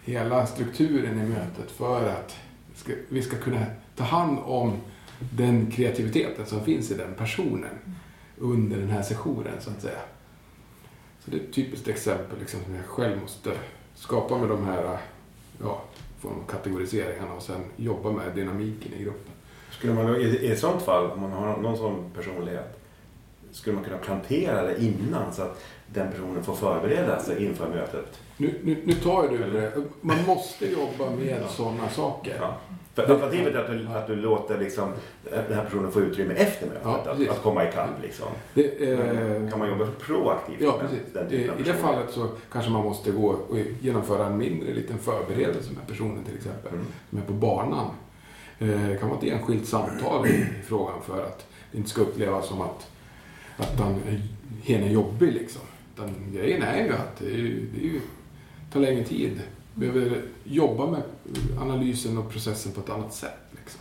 hela 0.05 0.47
strukturen 0.47 1.21
i 1.21 1.29
mötet 1.29 1.71
för 1.71 2.09
att 2.09 2.37
vi 3.09 3.23
ska 3.23 3.37
kunna 3.37 3.67
ta 3.97 4.05
hand 4.05 4.39
om 4.45 4.73
den 5.19 5.71
kreativiteten 5.71 6.47
som 6.47 6.65
finns 6.65 6.91
i 6.91 6.95
den 6.95 7.15
personen 7.15 7.79
under 8.39 8.79
den 8.79 8.91
här 8.91 9.03
sessionen 9.03 9.61
så 9.61 9.71
att 9.71 9.83
säga. 9.83 10.01
Så 11.25 11.31
det 11.31 11.37
är 11.37 11.41
ett 11.41 11.53
typiskt 11.53 11.89
exempel 11.89 12.39
liksom, 12.39 12.61
som 12.65 12.75
jag 12.75 12.85
själv 12.85 13.21
måste 13.21 13.53
skapa 13.95 14.39
med 14.39 14.49
de 14.49 14.65
här 14.65 14.99
ja, 15.63 15.83
form 16.21 16.33
av 16.33 16.47
kategoriseringarna 16.51 17.33
och 17.35 17.43
sen 17.43 17.61
jobba 17.77 18.11
med 18.11 18.35
dynamiken 18.35 18.93
i 18.95 19.03
gruppen. 19.03 19.33
Skulle 19.71 19.95
man 19.95 20.07
då, 20.07 20.17
i 20.17 20.47
i 20.47 20.53
ett 20.53 20.59
sånt 20.59 20.83
fall, 20.83 21.11
om 21.11 21.21
man 21.21 21.33
har 21.33 21.57
någon 21.57 21.77
sån 21.77 22.11
personlighet, 22.17 22.80
skulle 23.53 23.75
man 23.77 23.85
kunna 23.85 23.99
plantera 23.99 24.63
det 24.63 24.83
innan 24.85 25.33
så 25.33 25.43
att 25.43 25.63
den 25.87 26.11
personen 26.13 26.43
får 26.45 26.55
förbereda 26.55 27.21
sig 27.21 27.45
inför 27.45 27.69
mötet? 27.69 28.21
Nu, 28.37 28.55
nu, 28.65 28.77
nu 28.85 28.93
tar 28.93 29.29
du 29.29 29.39
det. 29.51 29.73
Man 30.01 30.17
måste 30.27 30.67
jobba 30.73 31.11
med 31.11 31.43
sådana 31.49 31.89
saker. 31.89 32.37
Ja. 32.41 32.57
För 32.95 33.03
alternativet 33.03 33.55
är 33.55 33.59
att 33.59 33.67
du, 33.71 33.87
att 33.89 34.07
du 34.07 34.17
låter 34.17 34.59
liksom, 34.59 34.93
den 35.49 35.55
här 35.55 35.65
personen 35.65 35.93
få 35.93 36.01
utrymme 36.01 36.35
efter 36.35 36.67
mötet, 36.67 36.83
Ja, 36.85 36.97
att, 37.11 37.29
att 37.29 37.43
komma 37.43 37.69
ikapp. 37.69 37.91
Liksom. 38.03 38.27
Det, 38.55 38.91
eh, 38.93 39.51
Kan 39.51 39.59
man 39.59 39.69
jobba 39.69 39.87
proaktivt 40.01 40.57
Ja, 40.61 40.81
med 40.83 41.01
den 41.13 41.27
I, 41.27 41.31
typen 41.31 41.51
av 41.55 41.61
I 41.61 41.63
det 41.63 41.75
fallet 41.75 42.11
så 42.11 42.29
kanske 42.53 42.71
man 42.71 42.83
måste 42.85 43.11
gå 43.11 43.27
och 43.29 43.57
genomföra 43.81 44.27
en 44.27 44.39
mindre 44.39 44.73
liten 44.75 44.99
förberedelse 44.99 45.73
med 45.73 45.87
personen 45.87 46.25
till 46.25 46.37
exempel. 46.37 46.73
Mm. 46.73 46.87
Som 47.11 47.19
är 47.19 47.23
på 47.23 47.33
banan. 47.33 47.87
Eh, 48.59 48.69
Det 48.89 48.97
kan 49.01 49.09
vara 49.09 49.19
ett 49.19 49.25
enskilt 49.25 49.67
samtal 49.69 50.27
i 50.27 50.45
frågan 50.67 51.03
för 51.07 51.23
att 51.23 51.47
det 51.73 51.79
inte 51.79 51.91
ska 51.91 52.01
upplevas 52.01 52.49
som 52.49 52.61
att, 52.61 52.87
att 53.61 53.81
han, 53.81 54.01
hen 54.65 54.83
är 54.83 54.91
jobbig 54.91 55.33
liksom. 55.33 55.63
Den 55.97 56.15
grejen 56.33 56.63
är 56.63 56.85
ju 56.85 56.93
att 56.93 57.19
det, 57.19 57.27
är, 57.27 57.37
det 57.75 57.81
är 57.81 57.85
ju, 57.85 58.01
tar 58.73 58.81
längre 58.81 59.05
tid. 59.05 59.41
Vi 59.75 59.89
behöver 59.89 60.23
jobba 60.45 60.87
med 60.87 61.03
analysen 61.61 62.19
och 62.19 62.33
processen 62.33 62.73
på 62.73 62.81
ett 62.81 62.91
annat 62.91 63.15
sätt. 63.15 63.39
Liksom. 63.51 63.81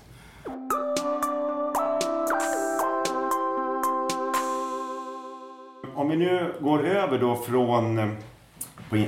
Om 5.95 6.09
vi 6.09 6.15
nu 6.15 6.53
går 6.61 6.87
över 6.87 7.19
då 7.19 7.35
från, 7.35 8.15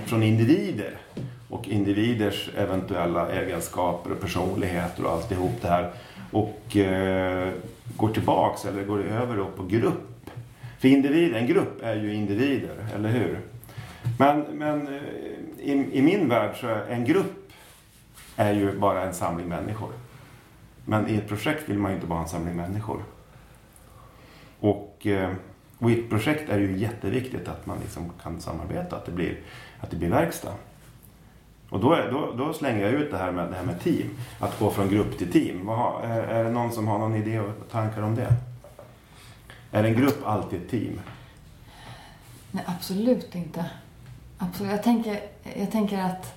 från 0.06 0.24
individer 0.24 0.98
och 1.50 1.68
individers 1.68 2.50
eventuella 2.58 3.32
egenskaper 3.32 4.12
och 4.12 4.20
personligheter 4.22 5.06
och 5.06 5.12
alltihop 5.12 5.62
det 5.62 5.68
här 5.68 5.92
och 6.32 6.78
eh, 6.78 7.50
går 7.98 8.10
tillbaks 8.10 8.66
eller 8.66 8.84
går 8.84 9.04
över 9.04 9.38
då 9.38 9.46
på 9.46 9.64
grupp. 9.64 10.30
För 10.82 10.88
individ, 10.88 11.36
en 11.36 11.48
grupp 11.48 11.84
är 11.84 11.96
ju 11.96 12.14
individer, 12.14 12.76
eller 12.96 13.10
hur? 13.10 13.40
Men, 14.20 14.40
men 14.42 14.88
eh, 14.88 15.02
i, 15.60 15.90
i 15.92 16.02
min 16.02 16.30
värld 16.30 16.56
så 16.60 16.68
är 16.68 16.86
en 16.90 17.06
grupp 17.06 17.52
är 18.36 18.54
ju 18.54 18.80
bara 18.80 19.04
en 19.04 19.14
samling 19.14 19.48
människor. 19.48 19.92
Men 20.86 21.08
i 21.10 21.16
ett 21.16 21.28
projekt 21.28 21.70
vill 21.70 21.78
man 21.78 21.92
ju 21.92 21.96
inte 21.96 22.08
bara 22.08 22.16
ha 22.16 22.24
en 22.24 22.30
samling 22.30 22.56
människor. 22.56 23.04
Och, 24.60 25.08
eh, 25.08 25.32
och 25.78 25.92
i 25.92 26.00
ett 26.00 26.10
projekt 26.10 26.50
är 26.50 26.60
det 26.60 26.66
ju 26.66 26.78
jätteviktigt 26.78 27.48
att 27.48 27.66
man 27.66 27.78
liksom 27.82 28.12
kan 28.24 28.42
samarbeta, 28.42 28.96
att 28.96 29.06
det 29.06 29.12
blir, 29.12 29.38
att 29.80 29.92
det 29.92 29.98
blir 29.98 30.10
verkstad. 30.10 30.54
Och 31.70 31.80
då, 31.80 31.94
är, 31.94 32.12
då, 32.12 32.34
då 32.38 32.54
slänger 32.54 32.82
jag 32.82 32.92
ut 32.92 33.12
det 33.12 33.18
här 33.18 33.32
med, 33.32 33.50
det 33.50 33.56
här 33.56 33.66
med 33.66 33.80
team. 33.80 34.10
Att 34.40 34.60
gå 34.60 34.72
från 34.72 34.90
grupp 34.90 35.18
till 35.18 35.32
team. 35.32 35.66
Vad 35.66 35.78
har, 35.78 36.02
är, 36.04 36.24
är 36.24 36.44
det 36.44 36.52
någon 36.52 36.72
som 36.72 36.88
har 36.88 37.00
någon 37.00 37.16
idé 37.16 37.40
och 37.40 37.70
tankar 37.72 38.02
om 38.02 38.16
det? 38.16 38.51
Är 39.72 39.84
en 39.84 39.94
grupp 39.94 40.28
alltid 40.28 40.62
ett 40.62 40.70
team? 40.70 41.00
Nej, 42.52 42.64
absolut 42.68 43.36
inte. 43.36 43.66
Absolut. 44.38 44.72
Jag, 44.72 44.84
tänker, 44.84 45.20
jag 45.58 45.72
tänker 45.72 46.00
att 46.00 46.34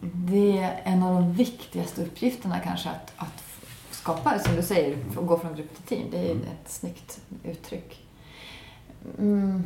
det 0.00 0.58
är 0.58 0.80
en 0.84 1.02
av 1.02 1.14
de 1.14 1.32
viktigaste 1.32 2.02
uppgifterna 2.02 2.58
kanske 2.60 2.88
att, 2.88 3.12
att 3.16 3.42
skapa, 3.90 4.38
som 4.38 4.56
du 4.56 4.62
säger, 4.62 4.96
att 5.18 5.26
gå 5.26 5.38
från 5.38 5.54
grupp 5.56 5.74
till 5.76 5.96
team. 5.98 6.08
Det 6.10 6.18
är 6.18 6.30
Mm. 6.30 6.42
ett 6.42 6.70
snyggt 6.70 7.20
uttryck. 7.44 8.02
Mm. 9.18 9.64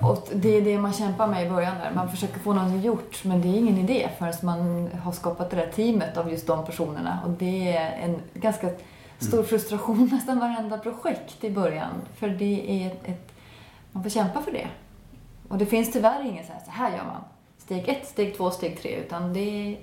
Och 0.00 0.28
det 0.34 0.48
är 0.56 0.62
det 0.62 0.78
man 0.78 0.92
kämpar 0.92 1.26
med 1.26 1.46
i 1.46 1.50
början 1.50 1.78
där. 1.78 1.92
Man 1.94 2.10
försöker 2.10 2.38
få 2.40 2.52
någonting 2.52 2.80
gjort 2.82 3.24
men 3.24 3.40
det 3.42 3.48
är 3.48 3.54
ingen 3.58 3.78
idé 3.78 4.08
förrän 4.18 4.34
man 4.42 4.88
har 5.02 5.12
skapat 5.12 5.50
det 5.50 5.56
där 5.56 5.70
teamet 5.72 6.16
av 6.16 6.30
just 6.30 6.46
de 6.46 6.64
personerna. 6.66 7.18
Och 7.24 7.30
det 7.30 7.76
är 7.76 7.90
en 8.04 8.20
ganska 8.34 8.70
stor 9.20 9.42
frustration 9.42 10.08
nästan 10.12 10.38
varenda 10.38 10.78
projekt 10.78 11.44
i 11.44 11.50
början. 11.50 11.94
För 12.14 12.28
det 12.28 12.84
är 12.84 12.86
ett, 12.86 13.08
ett 13.08 13.32
man 13.92 14.02
får 14.02 14.10
kämpa 14.10 14.42
för 14.42 14.52
det. 14.52 14.68
Och 15.48 15.58
det 15.58 15.66
finns 15.66 15.92
tyvärr 15.92 16.26
ingen 16.26 16.46
så 16.46 16.52
här, 16.52 16.60
så 16.64 16.70
här 16.70 16.96
gör 16.96 17.04
man. 17.04 17.22
Steg 17.58 17.88
ett, 17.88 18.08
steg 18.08 18.36
två, 18.36 18.50
steg 18.50 18.80
tre. 18.80 18.96
Utan 18.96 19.32
det, 19.32 19.78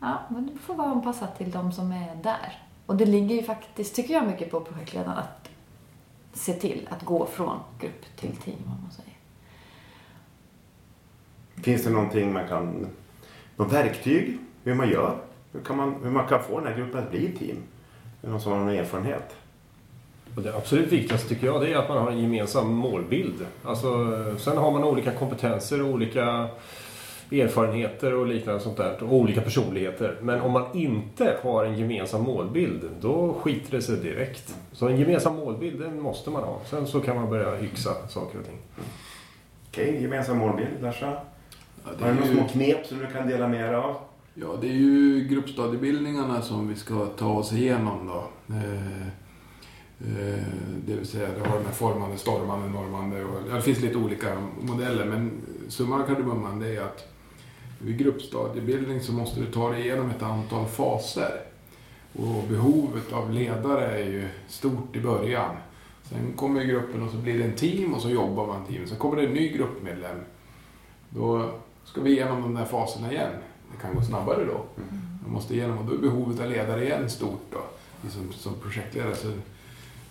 ja, 0.00 0.18
men 0.28 0.46
det 0.46 0.58
får 0.58 0.74
vara 0.74 0.88
anpassat 0.88 1.38
till 1.38 1.50
de 1.50 1.72
som 1.72 1.92
är 1.92 2.14
där. 2.22 2.62
Och 2.86 2.96
det 2.96 3.06
ligger 3.06 3.36
ju 3.36 3.42
faktiskt, 3.42 3.94
tycker 3.94 4.14
jag, 4.14 4.26
mycket 4.26 4.50
på 4.50 4.60
projektledaren 4.60 5.18
att 5.18 5.50
se 6.32 6.52
till 6.52 6.88
att 6.90 7.02
gå 7.02 7.26
från 7.26 7.58
grupp 7.80 8.16
till 8.16 8.36
team, 8.36 8.58
om 8.64 8.82
man 8.82 8.90
säger. 8.90 9.14
Finns 11.64 11.84
det 11.84 11.90
någonting 11.90 12.32
man 12.32 12.48
kan... 12.48 12.86
Något 13.56 13.72
verktyg? 13.72 14.38
Hur 14.64 14.74
man 14.74 14.88
gör? 14.88 15.18
Hur, 15.52 15.60
kan 15.60 15.76
man, 15.76 15.94
hur 16.02 16.10
man 16.10 16.28
kan 16.28 16.42
få 16.42 16.60
den 16.60 16.68
här 16.68 16.78
gruppen 16.78 17.02
att 17.02 17.10
bli 17.10 17.26
ett 17.26 17.38
är 18.24 18.26
det 18.26 18.32
någon 18.32 18.40
som 18.40 18.52
har 18.52 18.58
någon 18.58 18.68
erfarenhet? 18.68 19.36
Och 20.36 20.42
det 20.42 20.56
absolut 20.56 20.92
viktigaste 20.92 21.28
tycker 21.28 21.46
jag 21.46 21.60
det 21.60 21.72
är 21.72 21.76
att 21.76 21.88
man 21.88 21.98
har 21.98 22.10
en 22.10 22.18
gemensam 22.18 22.74
målbild. 22.74 23.46
Alltså, 23.64 23.88
sen 24.38 24.56
har 24.56 24.70
man 24.70 24.84
olika 24.84 25.12
kompetenser 25.12 25.82
och 25.82 25.88
olika 25.88 26.48
erfarenheter 27.32 28.14
och 28.14 28.26
liknande 28.26 28.60
sånt 28.60 28.76
där. 28.76 29.02
Och 29.02 29.14
olika 29.14 29.40
personligheter. 29.40 30.16
Men 30.22 30.40
om 30.40 30.52
man 30.52 30.64
inte 30.72 31.36
har 31.42 31.64
en 31.64 31.78
gemensam 31.78 32.22
målbild, 32.22 32.90
då 33.00 33.34
skiter 33.34 33.76
det 33.76 33.82
sig 33.82 33.96
direkt. 33.96 34.54
Så 34.72 34.88
en 34.88 34.96
gemensam 34.98 35.36
målbild, 35.36 35.80
den 35.80 36.00
måste 36.00 36.30
man 36.30 36.42
ha. 36.42 36.60
Sen 36.70 36.86
så 36.86 37.00
kan 37.00 37.16
man 37.16 37.30
börja 37.30 37.60
yxa 37.60 38.08
saker 38.08 38.38
och 38.38 38.44
ting. 38.44 38.58
Okej, 39.70 40.02
gemensam 40.02 40.38
målbild. 40.38 40.82
Larsa? 40.82 41.06
Ja, 41.10 41.20
Har 41.84 41.92
det 41.92 42.04
du 42.04 42.10
är 42.10 42.14
några 42.14 42.26
små 42.26 42.48
knep 42.48 42.86
som 42.86 42.98
du 42.98 43.06
kan 43.06 43.28
dela 43.28 43.48
med 43.48 43.68
dig 43.68 43.74
av? 43.74 43.96
Ja, 44.34 44.58
det 44.60 44.66
är 44.66 44.72
ju 44.72 45.28
gruppstadiebildningarna 45.28 46.42
som 46.42 46.68
vi 46.68 46.74
ska 46.74 47.06
ta 47.06 47.32
oss 47.32 47.52
igenom 47.52 48.06
då. 48.06 48.28
Eh, 48.54 49.06
eh, 50.00 50.44
det 50.86 50.96
vill 50.96 51.06
säga, 51.06 51.28
det 51.28 51.48
har 51.48 51.58
de 51.58 51.64
här 51.64 51.72
formande, 51.72 52.18
stormande, 52.18 52.68
normande 52.68 53.24
och 53.24 53.40
ja, 53.50 53.54
det 53.54 53.62
finns 53.62 53.80
lite 53.80 53.98
olika 53.98 54.36
modeller 54.60 55.04
men 55.04 55.30
summan 55.68 56.00
av 56.00 56.06
kardemumman 56.06 56.58
det 56.58 56.76
är 56.76 56.82
att 56.82 57.14
vid 57.78 57.98
gruppstadiebildning 57.98 59.00
så 59.00 59.12
måste 59.12 59.40
du 59.40 59.46
ta 59.46 59.70
dig 59.70 59.80
igenom 59.80 60.10
ett 60.10 60.22
antal 60.22 60.66
faser. 60.66 61.40
Och 62.16 62.44
behovet 62.48 63.12
av 63.12 63.30
ledare 63.30 63.86
är 63.86 64.04
ju 64.04 64.28
stort 64.48 64.96
i 64.96 65.00
början. 65.00 65.56
Sen 66.02 66.32
kommer 66.36 66.64
gruppen 66.64 67.02
och 67.02 67.10
så 67.10 67.16
blir 67.16 67.38
det 67.38 67.44
en 67.44 67.56
team 67.56 67.94
och 67.94 68.00
så 68.00 68.10
jobbar 68.10 68.46
man 68.46 68.66
team. 68.66 68.86
Sen 68.86 68.98
kommer 68.98 69.16
det 69.16 69.26
en 69.26 69.32
ny 69.32 69.48
gruppmedlem. 69.48 70.16
Då 71.08 71.50
ska 71.84 72.00
vi 72.00 72.10
igenom 72.10 72.42
de 72.42 72.54
där 72.54 72.64
faserna 72.64 73.12
igen. 73.12 73.32
Det 73.76 73.82
kan 73.82 73.94
gå 73.94 74.02
snabbare 74.02 74.44
då. 74.44 74.64
Man 75.22 75.32
måste 75.32 75.54
igenom 75.54 75.78
och 75.78 75.84
då 75.84 75.94
är 75.94 75.98
behovet 75.98 76.40
av 76.40 76.50
ledare 76.50 76.84
igen 76.84 77.10
stort 77.10 77.42
då. 77.52 77.62
Som, 78.10 78.32
som 78.32 78.54
projektledare. 78.54 79.14
Så 79.14 79.32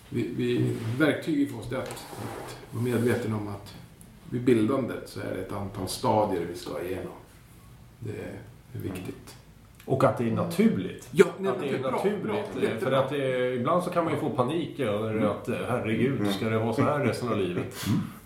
vi, 0.09 0.29
vi, 0.35 0.75
verktyget 0.99 1.51
för 1.51 1.59
oss 1.59 1.71
är 1.71 1.77
att, 1.77 1.89
att 1.89 2.57
vara 2.71 2.83
medveten 2.83 3.33
om 3.33 3.47
att 3.47 3.73
vid 4.29 4.41
bildandet 4.43 5.09
så 5.09 5.19
är 5.19 5.35
det 5.35 5.41
ett 5.41 5.51
antal 5.51 5.87
stadier 5.87 6.45
vi 6.51 6.57
ska 6.57 6.81
igenom. 6.83 7.13
Det 7.99 8.11
är 8.73 8.79
viktigt. 8.81 9.35
Och 9.85 10.03
att 10.03 10.17
det 10.17 10.23
är 10.23 10.31
naturligt. 10.31 11.09
Ja, 11.11 11.25
Att 11.25 11.59
det 11.61 11.69
är 11.69 11.79
bra, 11.79 11.91
naturligt. 11.91 12.23
bra, 12.23 12.43
för 12.53 12.61
jättebra. 12.61 12.99
att 12.99 13.09
det, 13.09 13.53
ibland 13.55 13.83
så 13.83 13.89
kan 13.89 14.03
man 14.03 14.13
ju 14.13 14.19
få 14.19 14.29
panik 14.29 14.79
över 14.79 15.25
att 15.25 15.49
eh, 15.49 15.55
herregud, 15.67 16.31
ska 16.31 16.49
det 16.49 16.59
vara 16.59 16.73
så 16.73 16.81
här 16.81 16.99
resten 16.99 17.29
av 17.29 17.37
livet? 17.37 17.85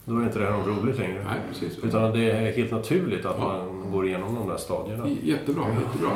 Då 0.09 0.17
är 0.19 0.23
inte 0.23 0.39
det 0.39 0.45
här 0.45 0.51
något 0.51 0.67
roligt 0.67 0.97
längre. 0.99 1.23
Nej, 1.25 1.39
precis. 1.49 1.79
Utan 1.83 2.11
det 2.11 2.31
är 2.31 2.51
helt 2.51 2.71
naturligt 2.71 3.25
att 3.25 3.35
Ja. 3.39 3.63
man 3.83 3.91
går 3.91 4.07
igenom 4.07 4.35
de 4.35 4.47
där 4.49 4.57
stadierna. 4.57 5.07
Jättebra, 5.23 5.63
jättebra. 5.83 6.09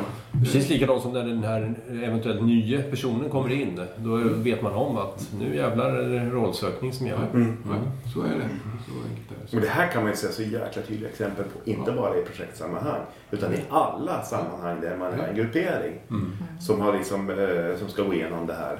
Precis 0.44 0.68
likadant 0.70 1.02
som 1.02 1.12
när 1.12 1.24
den 1.24 1.42
här 1.44 1.74
eventuellt 2.04 2.42
nya 2.42 2.82
personen 2.82 3.30
kommer 3.30 3.50
in. 3.52 3.80
Då 3.96 4.16
vet 4.16 4.62
man 4.62 4.72
om 4.72 4.96
att 4.96 5.30
nu 5.38 5.56
jävlar 5.56 5.90
är 5.90 6.08
det 6.08 6.30
rollsökning 6.30 6.92
som 6.92 7.06
gäller. 7.06 7.26
Mm. 7.34 7.56
Ja, 7.68 8.10
så 8.14 8.20
är 8.20 8.24
det. 8.24 8.48
Så 8.86 8.92
enkelt 9.08 9.30
är 9.30 9.50
det. 9.50 9.56
Och 9.56 9.62
det 9.62 9.68
här 9.68 9.88
kan 9.92 10.02
man 10.02 10.10
ju 10.10 10.16
se 10.16 10.28
så 10.32 10.42
jäkla 10.42 10.82
tydliga 10.82 11.08
exempel 11.10 11.44
på. 11.44 11.70
Inte 11.70 11.90
Ja. 11.90 11.96
bara 11.96 12.18
i 12.18 12.22
projektsammanhang. 12.22 13.00
Utan 13.30 13.54
i 13.54 13.58
alla 13.68 14.22
sammanhang 14.22 14.80
där 14.80 14.96
man 14.96 15.12
har 15.20 15.26
en 15.26 15.36
gruppering. 15.36 15.94
Mm. 16.10 16.32
Som, 16.60 16.80
har 16.80 16.92
liksom, 16.92 17.30
eh, 17.30 17.78
som 17.78 17.88
ska 17.88 18.02
gå 18.02 18.14
igenom 18.14 18.46
det 18.46 18.54
här. 18.54 18.78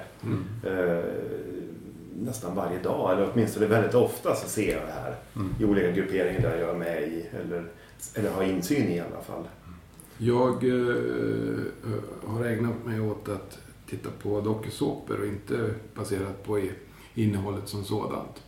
Nästan 2.21 2.55
varje 2.55 2.79
dag. 2.79 3.13
Eller 3.13 3.31
åtminstone 3.33 3.67
väldigt 3.67 3.95
ofta 3.95 4.35
så 4.35 4.49
ser 4.49 4.73
jag 4.73 4.87
det 4.87 4.93
här. 4.93 5.17
Mm. 5.37 5.55
I 5.61 5.65
olika 5.65 5.91
grupperingar 5.91 6.41
där 6.41 6.57
jag 6.57 6.71
är 6.71 6.79
med 6.79 7.03
i. 7.03 7.27
Eller, 7.45 7.67
eller 8.15 8.31
har 8.31 8.43
insyn 8.43 8.89
i 8.89 8.97
i 8.97 9.01
alla 9.01 9.23
fall. 9.23 9.45
Jag 10.19 10.65
eh, 10.65 10.95
har 12.27 12.45
ägnat 12.45 12.87
mig 12.87 13.01
åt 13.01 13.29
att 13.29 13.59
titta 13.87 14.09
på 14.23 14.41
dokusåpor 14.41 15.21
och 15.21 15.27
inte 15.27 15.75
baserat 15.95 16.45
på 16.45 16.61
innehållet 17.15 17.69
som 17.69 17.85
sådant. 17.85 18.43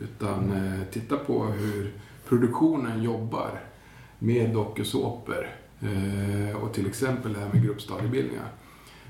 Utan 0.00 0.52
eh, 0.52 0.80
titta 0.92 1.16
på 1.16 1.44
hur 1.44 1.92
produktionen 2.28 3.02
jobbar 3.02 3.60
med 4.18 4.50
dokusåpor. 4.50 5.46
Eh, 5.80 6.56
och 6.56 6.74
till 6.74 6.86
exempel 6.86 7.32
det 7.32 7.40
här 7.40 7.48
med 7.52 7.62
gruppstadiebildningar. 7.62 8.48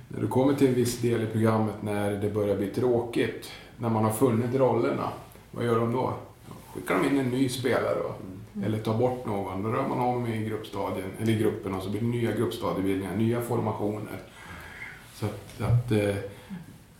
När 0.09 0.21
du 0.21 0.29
kommer 0.29 0.55
till 0.55 0.69
en 0.69 0.75
viss 0.75 1.01
del 1.01 1.23
i 1.23 1.27
programmet 1.27 1.83
när 1.83 2.11
det 2.11 2.31
börjar 2.31 2.57
bli 2.57 2.67
tråkigt, 2.67 3.51
när 3.83 3.89
man 3.89 4.05
har 4.05 4.13
funnit 4.13 4.55
rollerna, 4.55 5.09
vad 5.51 5.65
gör 5.65 5.81
de 5.81 5.93
då? 5.93 6.15
Skickar 6.75 6.95
de 6.99 7.09
in 7.09 7.19
en 7.19 7.29
ny 7.29 7.49
spelare 7.49 7.95
då. 8.03 8.15
Eller 8.65 8.79
tar 8.79 8.99
bort 8.99 9.27
någon. 9.27 9.63
Då 9.63 9.69
rör 9.69 9.89
man 9.89 10.01
om 10.01 10.27
i 10.27 10.45
gruppstadien, 10.45 11.09
eller 11.21 11.33
i 11.33 11.39
gruppen 11.39 11.75
och 11.75 11.83
så 11.83 11.91
blir 11.91 12.01
det 12.01 12.07
nya 12.07 12.33
gruppstadiebildningar, 12.33 13.17
nya 13.17 13.41
formationer. 13.41 14.19
Så 15.15 15.27
att, 15.27 15.61
att 15.61 15.93
eh, 15.93 16.15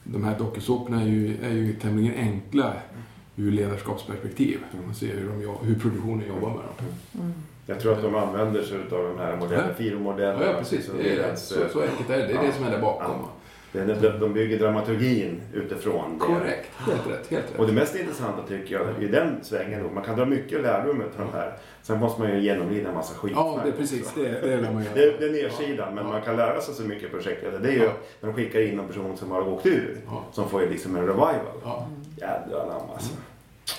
de 0.05 0.25
här 0.25 0.39
dokusåporna 0.39 1.03
är 1.03 1.07
ju, 1.07 1.45
är 1.45 1.53
ju 1.53 1.73
tämligen 1.73 2.15
enkla 2.15 2.73
ur 3.37 3.53
ledarskapsperspektiv. 3.53 4.59
Man 4.87 4.95
ser 4.95 5.15
hur, 5.15 5.29
de, 5.29 5.67
hur 5.67 5.75
produktionen 5.75 6.29
jobbar 6.29 6.49
med 6.49 6.59
dem. 6.59 6.87
Mm. 7.15 7.33
Jag 7.67 7.81
tror 7.81 7.93
att 7.93 8.03
de 8.03 8.15
använder 8.15 8.63
sig 8.63 8.79
av 8.79 8.89
de 8.91 9.19
här 9.19 9.37
modellerna. 9.37 9.69
Ja. 9.69 9.75
Firo-modellerna. 9.75 10.45
Ja, 10.45 10.53
ja, 10.53 10.59
precis. 10.59 10.91
Det 10.99 11.17
är, 11.17 11.37
så, 11.37 11.55
så 11.73 11.83
enkelt 11.83 12.11
är 12.11 12.19
det. 12.19 12.27
Det 12.27 12.33
är 12.33 12.47
det 12.47 12.53
som 12.53 12.65
är 12.65 12.71
där 12.71 12.81
bakom. 12.81 13.17
Det 13.17 13.42
är 13.79 13.87
när 13.87 14.19
de 14.21 14.33
bygger 14.33 14.59
dramaturgin 14.59 15.41
utifrån 15.53 16.13
det. 16.13 16.19
Korrekt. 16.19 16.71
Helt 16.77 17.07
rätt. 17.11 17.31
Helt 17.31 17.51
Och 17.51 17.59
rätt. 17.59 17.69
det 17.69 17.73
mest 17.81 17.97
intressanta 17.97 18.43
tycker 18.49 18.75
jag 18.75 19.03
i 19.03 19.09
den 19.09 19.37
svängen, 19.43 19.83
då, 19.83 19.91
man 19.91 20.05
kan 20.05 20.17
dra 20.17 20.25
mycket 20.25 20.63
lärdom 20.63 21.01
av 21.01 21.07
de 21.19 21.33
här. 21.39 21.53
Sen 21.83 21.99
måste 21.99 22.21
man 22.21 22.31
ju 22.31 22.41
genomlida 22.41 22.89
en 22.89 22.95
massa 22.95 23.15
skit. 23.15 23.33
Ja, 23.35 23.61
det 23.65 23.71
är 23.71 23.73
precis. 23.73 24.13
Det, 24.15 24.23
det 24.23 24.57
lär 24.57 24.73
man 24.73 24.85
Det, 24.95 25.19
det 25.19 25.27
är 25.27 25.33
nedsidan, 25.33 25.95
men 25.95 26.07
man 26.07 26.23
kan 26.23 26.37
lära 26.37 26.61
sig 26.61 26.75
så 26.75 26.83
mycket 26.83 27.11
projektledare. 27.11 27.59
Det 27.63 27.69
är 27.69 27.73
ju 27.73 27.91
när 28.21 28.29
de 28.29 28.35
skickar 28.35 28.61
in 28.61 28.79
en 28.79 28.87
person 28.87 29.17
som 29.17 29.31
har 29.31 29.49
åkt 29.49 29.67
ur. 29.67 29.97
Ja. 30.07 30.25
Som 30.33 30.49
får 30.49 30.63
ju 30.63 30.71
liksom 30.71 30.97
en 30.97 31.03
revival. 31.07 31.35
Ja. 31.65 31.89
Jädrar 32.17 32.61
anamma 32.61 32.93
alltså. 32.95 33.15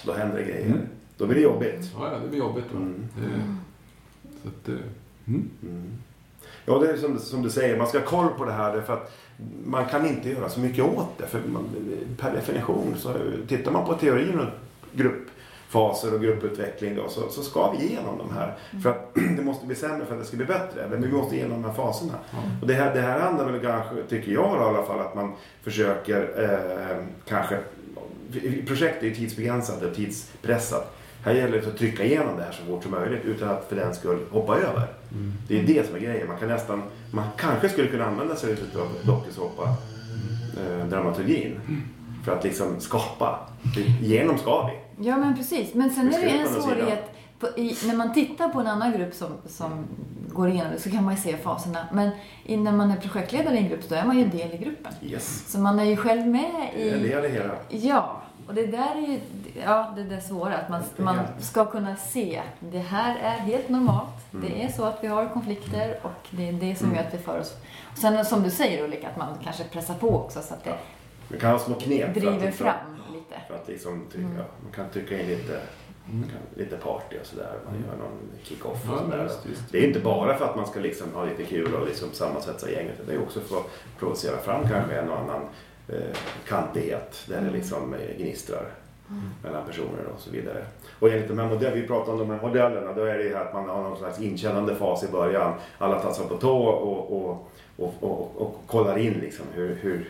Då 0.06 0.13
händer 0.13 0.38
det 0.38 0.43
grejer. 0.43 0.65
Mm. 0.65 0.79
Då 1.17 1.25
blir 1.25 1.36
det 1.36 1.41
jobbigt. 1.43 1.91
Ja, 1.95 2.10
ja, 2.12 2.19
det 2.23 2.29
blir 2.29 2.39
jobbigt. 2.39 2.65
Va? 2.71 2.77
Mm. 2.79 3.10
Det, 3.15 4.41
så 4.41 4.47
att, 4.47 4.69
eh, 4.69 4.86
mm. 5.27 5.49
Mm. 6.65 6.82
Ja, 6.82 6.88
det 6.88 6.93
är 6.93 6.97
som, 6.97 7.19
som 7.19 7.41
du 7.41 7.49
säger, 7.49 7.78
man 7.78 7.88
ska 7.88 7.99
ha 7.99 8.06
koll 8.06 8.30
på 8.38 8.45
det 8.45 8.52
här 8.52 8.76
därför 8.76 8.93
att 8.93 9.12
man 9.65 9.86
kan 9.86 10.06
inte 10.08 10.30
göra 10.30 10.49
så 10.49 10.60
mycket 10.60 10.84
åt 10.84 11.17
det. 11.17 11.28
För 11.28 11.41
man, 11.47 11.69
per 12.19 12.34
definition, 12.34 12.95
så 12.97 13.13
tittar 13.47 13.71
man 13.71 13.86
på 13.86 13.93
teorin 13.93 14.39
och 14.39 14.47
gruppfaser 14.91 16.13
och 16.13 16.21
grupputveckling 16.21 16.95
då, 16.95 17.10
så, 17.10 17.30
så 17.30 17.43
ska 17.43 17.71
vi 17.71 17.86
igenom 17.86 18.17
de 18.17 18.34
här. 18.34 18.56
För 18.84 18.89
att 18.89 19.13
det 19.38 19.43
måste 19.43 19.65
bli 19.65 19.76
sämre 19.76 20.06
för 20.06 20.13
att 20.13 20.21
det 20.21 20.28
ska 20.28 20.38
bli 20.38 20.45
bättre. 20.45 20.88
Men 20.89 21.02
vi 21.02 21.08
måste 21.08 21.36
igenom 21.36 21.62
de 21.62 21.67
här 21.67 21.76
faserna. 21.76 22.13
Ja. 22.32 22.38
Och 22.62 22.67
det 22.67 22.73
här, 22.73 22.93
det 22.93 23.02
här 23.02 23.19
handlar 23.19 23.52
väl 23.52 23.62
kanske, 23.62 24.04
tycker 24.10 24.32
jag 24.32 24.58
i 24.58 24.60
alla 24.60 24.84
fall, 24.84 24.99
att 24.99 25.15
man 25.15 25.34
försöker 25.63 26.43
eh, 26.43 27.06
kanske... 27.26 27.60
Projektet 28.67 29.04
är 29.04 29.08
ju 29.08 29.15
tidsbegränsat 29.15 29.84
och 29.84 29.95
tidspressat. 29.95 30.95
Här 31.23 31.34
gäller 31.34 31.62
det 31.62 31.67
att 31.67 31.78
trycka 31.78 32.04
igenom 32.04 32.38
det 32.38 32.43
här 32.43 32.52
så 32.52 32.65
fort 32.65 32.84
som 32.84 32.91
möjligt 32.91 33.26
utan 33.26 33.49
att 33.49 33.65
för 33.69 33.76
den 33.76 33.95
skull 33.95 34.19
hoppa 34.32 34.58
över. 34.58 34.88
Mm. 35.13 35.34
Det 35.47 35.60
är 35.60 35.63
det 35.63 35.88
som 35.88 35.95
är 35.95 35.99
grejen. 35.99 36.28
Man 36.28 36.38
kan 36.38 36.47
nästan, 36.47 36.84
man 37.12 37.26
kanske 37.38 37.69
skulle 37.69 37.88
kunna 37.88 38.06
använda 38.06 38.36
sig 38.36 38.54
av 38.54 38.89
dokusåpa 39.06 39.76
eh, 40.58 40.88
dramaturgin. 40.88 41.60
För 42.26 42.32
att 42.38 42.43
liksom 42.43 42.80
skapa. 42.80 43.39
Genom 44.02 44.38
ska 44.38 44.67
vi. 44.67 45.06
Ja, 45.08 45.17
men 45.17 45.36
precis. 45.36 45.73
Men 45.73 45.89
sen 45.89 46.13
är 46.13 46.21
det 46.21 46.30
en 46.30 46.47
svårighet. 46.62 47.12
I, 47.56 47.77
när 47.88 47.95
man 47.95 48.13
tittar 48.13 48.49
på 48.49 48.60
en 48.60 48.67
annan 48.67 48.91
grupp 48.91 49.13
som, 49.13 49.27
som 49.45 49.86
går 50.29 50.49
igenom 50.49 50.71
det 50.71 50.79
så 50.79 50.91
kan 50.91 51.03
man 51.03 51.15
ju 51.15 51.21
se 51.21 51.38
faserna. 51.38 51.88
Men 51.93 52.10
i, 52.43 52.58
när 52.58 52.71
man 52.71 52.91
är 52.91 52.97
projektledare 52.97 53.56
i 53.56 53.58
en 53.58 53.69
grupp 53.69 53.84
så 53.84 53.95
är 53.95 54.06
man 54.06 54.17
ju 54.17 54.23
en 54.23 54.29
del 54.29 54.51
i 54.53 54.58
gruppen. 54.58 54.93
Yes. 55.01 55.51
Så 55.51 55.60
man 55.60 55.79
är 55.79 55.84
ju 55.84 55.97
själv 55.97 56.27
med 56.27 56.51
är 56.75 56.93
en 56.93 56.99
i... 56.99 57.08
del 57.08 57.25
i 57.25 57.29
hela. 57.29 57.53
Ja, 57.69 58.21
och 58.47 58.53
det 58.53 58.67
där 58.67 58.95
är 58.95 59.08
ju 59.08 59.19
ja, 59.65 59.93
det 59.95 60.03
där 60.03 60.19
svåra. 60.19 60.56
Att 60.58 60.69
man, 60.69 60.82
man 60.97 61.19
ska 61.39 61.65
kunna 61.65 61.95
se. 61.95 62.41
Det 62.60 62.79
här 62.79 63.15
är 63.23 63.29
helt 63.39 63.69
normalt. 63.69 64.15
Det 64.32 64.63
är 64.63 64.71
så 64.71 64.84
att 64.86 64.99
vi 65.03 65.08
har 65.08 65.29
konflikter 65.29 65.99
och 66.01 66.27
det 66.29 66.49
är 66.49 66.53
det 66.53 66.75
som 66.75 66.86
Mm. 66.88 66.97
gör 66.99 67.08
att 67.08 67.13
vi 67.13 67.17
för 67.17 67.39
oss. 67.39 67.53
Och 67.91 67.97
sen 67.97 68.25
som 68.25 68.43
du 68.43 68.49
säger 68.51 68.84
Ulrika, 68.84 69.10
att 69.10 69.17
man 69.17 69.27
kanske 69.43 69.63
pressar 69.63 69.93
på 69.93 70.15
också 70.15 70.41
så 70.41 70.53
att 70.53 70.63
det 70.63 70.75
Man 71.29 71.39
kan 71.39 71.51
ha 71.51 71.60
små 71.60 71.75
knep. 71.75 72.01
för 72.01 72.08
att 72.08 72.13
driver 72.15 72.51
fram 72.51 72.75
lite. 73.13 73.36
För 73.47 73.56
att 73.56 73.67
liksom 73.67 74.08
Mm. 74.15 74.36
man 74.36 74.71
kan 74.75 74.89
trycka 74.89 75.21
in 75.21 75.27
lite, 75.27 75.62
kan, 76.05 76.63
lite 76.63 76.77
party 76.77 77.17
och 77.21 77.25
sådär. 77.25 77.53
Man 77.65 77.73
gör 77.73 77.97
någon 77.97 78.19
kick-off 78.43 78.89
och 78.89 78.95
Ja, 78.95 78.99
sådär. 78.99 79.29
Det 79.71 79.77
är 79.77 79.87
inte 79.87 79.99
bara 79.99 80.37
för 80.37 80.45
att 80.45 80.55
man 80.55 80.67
ska 80.67 80.79
liksom 80.79 81.13
ha 81.13 81.25
lite 81.25 81.43
kul 81.43 81.73
och 81.73 81.87
liksom 81.87 82.09
sammansvetsa 82.11 82.71
gänget. 82.71 82.95
Det 83.07 83.13
är 83.13 83.21
också 83.21 83.39
för 83.39 83.57
att 83.57 83.69
provocera 83.99 84.37
fram 84.37 84.69
kanske 84.69 84.95
en 84.95 85.09
och 85.09 85.19
annan 85.19 85.41
eh, 85.87 86.17
kantighet 86.47 87.25
där 87.27 87.41
det 87.41 87.51
liksom 87.51 87.93
eh, 87.93 88.17
gnistrar 88.17 88.65
mellan 89.43 89.65
personer 89.65 90.05
och 90.15 90.19
så 90.19 90.31
vidare. 90.31 90.65
Och 90.99 91.09
enligt 91.09 91.27
de 91.27 91.39
här 91.39 91.49
modellerna, 91.49 91.81
vi 91.81 91.87
pratar 91.87 92.11
om 92.11 92.19
de 92.19 92.29
här 92.29 92.41
modellerna, 92.41 92.93
då 92.93 93.03
är 93.03 93.17
det 93.17 93.23
ju 93.23 93.35
att 93.35 93.53
man 93.53 93.69
har 93.69 93.83
någon 93.83 93.97
slags 93.97 94.19
inkännande 94.19 94.75
fas 94.75 95.03
i 95.03 95.07
början. 95.07 95.53
Alla 95.77 95.99
tassar 95.99 96.25
på 96.25 96.37
tå 96.37 96.63
och, 96.63 97.11
och, 97.11 97.47
och, 97.77 97.93
och, 97.99 98.41
och 98.41 98.61
kollar 98.67 98.97
in 98.97 99.13
liksom 99.13 99.45
hur, 99.53 99.75
hur, 99.75 100.09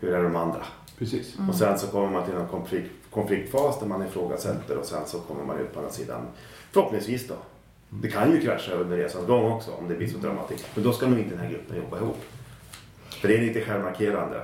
hur 0.00 0.14
är 0.14 0.22
de 0.22 0.36
andra. 0.36 0.62
Precis. 0.98 1.38
Mm. 1.38 1.50
Och 1.50 1.56
sen 1.56 1.78
så 1.78 1.86
kommer 1.86 2.10
man 2.10 2.24
till 2.24 2.34
en 2.34 2.46
konflikt, 2.46 2.90
konfliktfas 3.14 3.80
där 3.80 3.86
man 3.86 4.06
ifrågasätter 4.06 4.78
och 4.78 4.84
sen 4.84 5.06
så 5.06 5.18
kommer 5.18 5.44
man 5.44 5.58
ut 5.58 5.72
på 5.72 5.78
andra 5.78 5.92
sidan. 5.92 6.20
Förhoppningsvis 6.72 7.28
då. 7.28 7.34
Det 7.88 8.08
kan 8.08 8.32
ju 8.32 8.40
krascha 8.40 8.72
under 8.72 8.96
resans 8.96 9.26
gång 9.26 9.52
också 9.52 9.70
om 9.70 9.88
det 9.88 9.94
blir 9.94 10.08
så 10.08 10.18
dramatiskt. 10.18 10.66
Men 10.74 10.84
då 10.84 10.92
ska 10.92 11.06
nog 11.06 11.18
inte 11.18 11.30
den 11.30 11.44
här 11.44 11.50
gruppen 11.50 11.76
jobba 11.76 11.96
ihop. 11.96 12.24
För 13.20 13.28
det 13.28 13.36
är 13.36 13.40
lite 13.40 13.60
självmarkerande. 13.60 14.42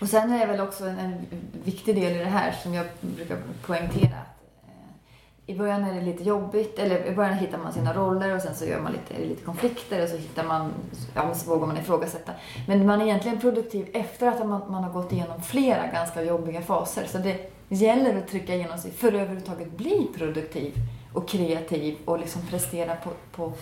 Och 0.00 0.08
sen 0.08 0.32
är 0.32 0.38
det 0.38 0.52
väl 0.52 0.60
också 0.60 0.84
en, 0.84 0.98
en 0.98 1.26
viktig 1.64 1.94
del 1.94 2.16
i 2.16 2.18
det 2.18 2.24
här 2.24 2.52
som 2.52 2.74
jag 2.74 2.86
brukar 3.00 3.36
poängtera. 3.66 4.18
Eh, 4.62 5.54
I 5.54 5.58
början 5.58 5.84
är 5.84 5.94
det 5.94 6.00
lite 6.00 6.22
jobbigt, 6.22 6.78
eller 6.78 7.06
i 7.06 7.14
början 7.14 7.34
hittar 7.34 7.58
man 7.58 7.72
sina 7.72 7.94
roller 7.94 8.36
och 8.36 8.42
sen 8.42 8.54
så 8.54 8.64
gör 8.64 8.80
man 8.80 8.92
lite, 8.92 9.26
lite 9.28 9.44
konflikter 9.44 10.02
och 10.02 10.08
så 10.08 10.16
hittar 10.16 10.44
man, 10.44 10.72
ja 11.14 11.26
men 11.26 11.34
så 11.34 11.50
vågar 11.50 11.66
man 11.66 11.76
ifrågasätta. 11.78 12.32
Men 12.68 12.86
man 12.86 13.00
är 13.00 13.04
egentligen 13.04 13.40
produktiv 13.40 13.88
efter 13.92 14.26
att 14.26 14.46
man, 14.46 14.70
man 14.70 14.84
har 14.84 14.92
gått 14.92 15.12
igenom 15.12 15.42
flera 15.42 15.86
ganska 15.86 16.22
jobbiga 16.22 16.62
faser. 16.62 17.06
Så 17.06 17.18
det 17.18 17.52
gäller 17.74 18.18
att 18.18 18.28
trycka 18.28 18.54
igenom 18.54 18.78
sig 18.78 18.90
för 18.90 19.08
att 19.08 19.14
överhuvudtaget 19.14 19.76
bli 19.76 20.08
produktiv 20.14 20.74
och 21.12 21.28
kreativ 21.28 21.96
och 22.04 22.18
liksom 22.18 22.42
prestera 22.46 22.96
på, 22.96 23.10
på 23.32 23.52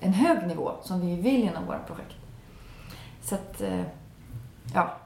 en 0.00 0.12
hög 0.12 0.46
nivå 0.46 0.72
som 0.82 1.00
vi 1.00 1.16
vill 1.16 1.42
inom 1.42 1.66
våra 1.66 1.78
projekt. 1.78 2.16
Så 3.22 3.34
att, 3.34 3.60
eh, 3.60 3.82
ja. 4.74 4.96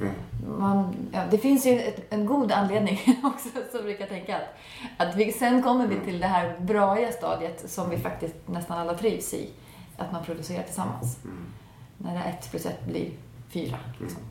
Mm. 0.00 0.14
Man, 0.58 0.94
ja, 1.12 1.22
det 1.30 1.38
finns 1.38 1.66
ju 1.66 1.80
ett, 1.80 2.12
en 2.12 2.26
god 2.26 2.52
anledning 2.52 2.98
också, 3.24 3.48
så 3.72 3.82
brukar 3.82 4.06
tänka. 4.06 4.36
Att, 4.36 5.08
att 5.08 5.16
vi, 5.16 5.32
sen 5.32 5.62
kommer 5.62 5.86
vi 5.86 5.96
till 6.00 6.20
det 6.20 6.26
här 6.26 6.56
braiga 6.60 7.12
stadiet 7.12 7.70
som 7.70 7.90
vi 7.90 7.98
faktiskt 7.98 8.34
nästan 8.46 8.78
alla 8.78 8.94
trivs 8.94 9.34
i. 9.34 9.50
Att 9.96 10.12
man 10.12 10.24
producerar 10.24 10.62
tillsammans. 10.62 11.18
Mm. 11.24 11.46
När 11.98 12.28
ett 12.28 12.50
plus 12.50 12.66
ett 12.66 12.84
blir 12.86 13.10
fyra. 13.48 13.78
Liksom. 14.00 14.22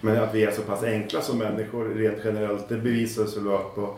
Men 0.00 0.22
att 0.22 0.34
vi 0.34 0.44
är 0.44 0.50
så 0.50 0.62
pass 0.62 0.82
enkla 0.82 1.20
som 1.20 1.38
människor 1.38 1.84
rent 1.94 2.18
generellt, 2.24 2.68
det 2.68 2.76
bevisas 2.76 3.36
väl 3.36 3.44
på, 3.44 3.96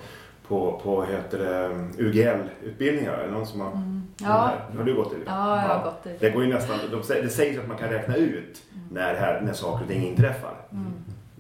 på, 0.48 0.80
på 0.84 1.04
heter 1.04 1.38
det, 1.38 1.68
UGL-utbildningar. 2.02 3.12
Är 3.12 3.26
det 3.26 3.32
någon 3.32 3.46
som 3.46 3.61
har, 3.61 3.72
Mm. 3.72 4.02
Ja, 4.20 4.26
här? 4.70 4.76
har 4.78 4.84
du 4.84 4.94
gått 4.94 5.11
det? 5.11 5.16
ja, 5.26 5.62
jag 5.62 5.68
har 5.74 5.84
gått 5.84 6.04
det. 6.04 6.16
Det 6.20 6.30
går 6.30 6.44
ju 6.44 6.52
nästan, 6.54 6.78
de 6.90 7.02
säger, 7.02 7.22
det 7.22 7.28
sägs 7.28 7.58
att 7.58 7.68
man 7.68 7.76
kan 7.78 7.88
räkna 7.88 8.16
ut 8.16 8.62
när, 8.90 9.14
här, 9.14 9.40
när 9.40 9.52
saker 9.52 9.82
och 9.84 9.90
ting 9.90 10.06
inträffar. 10.08 10.54
Mm. 10.72 10.92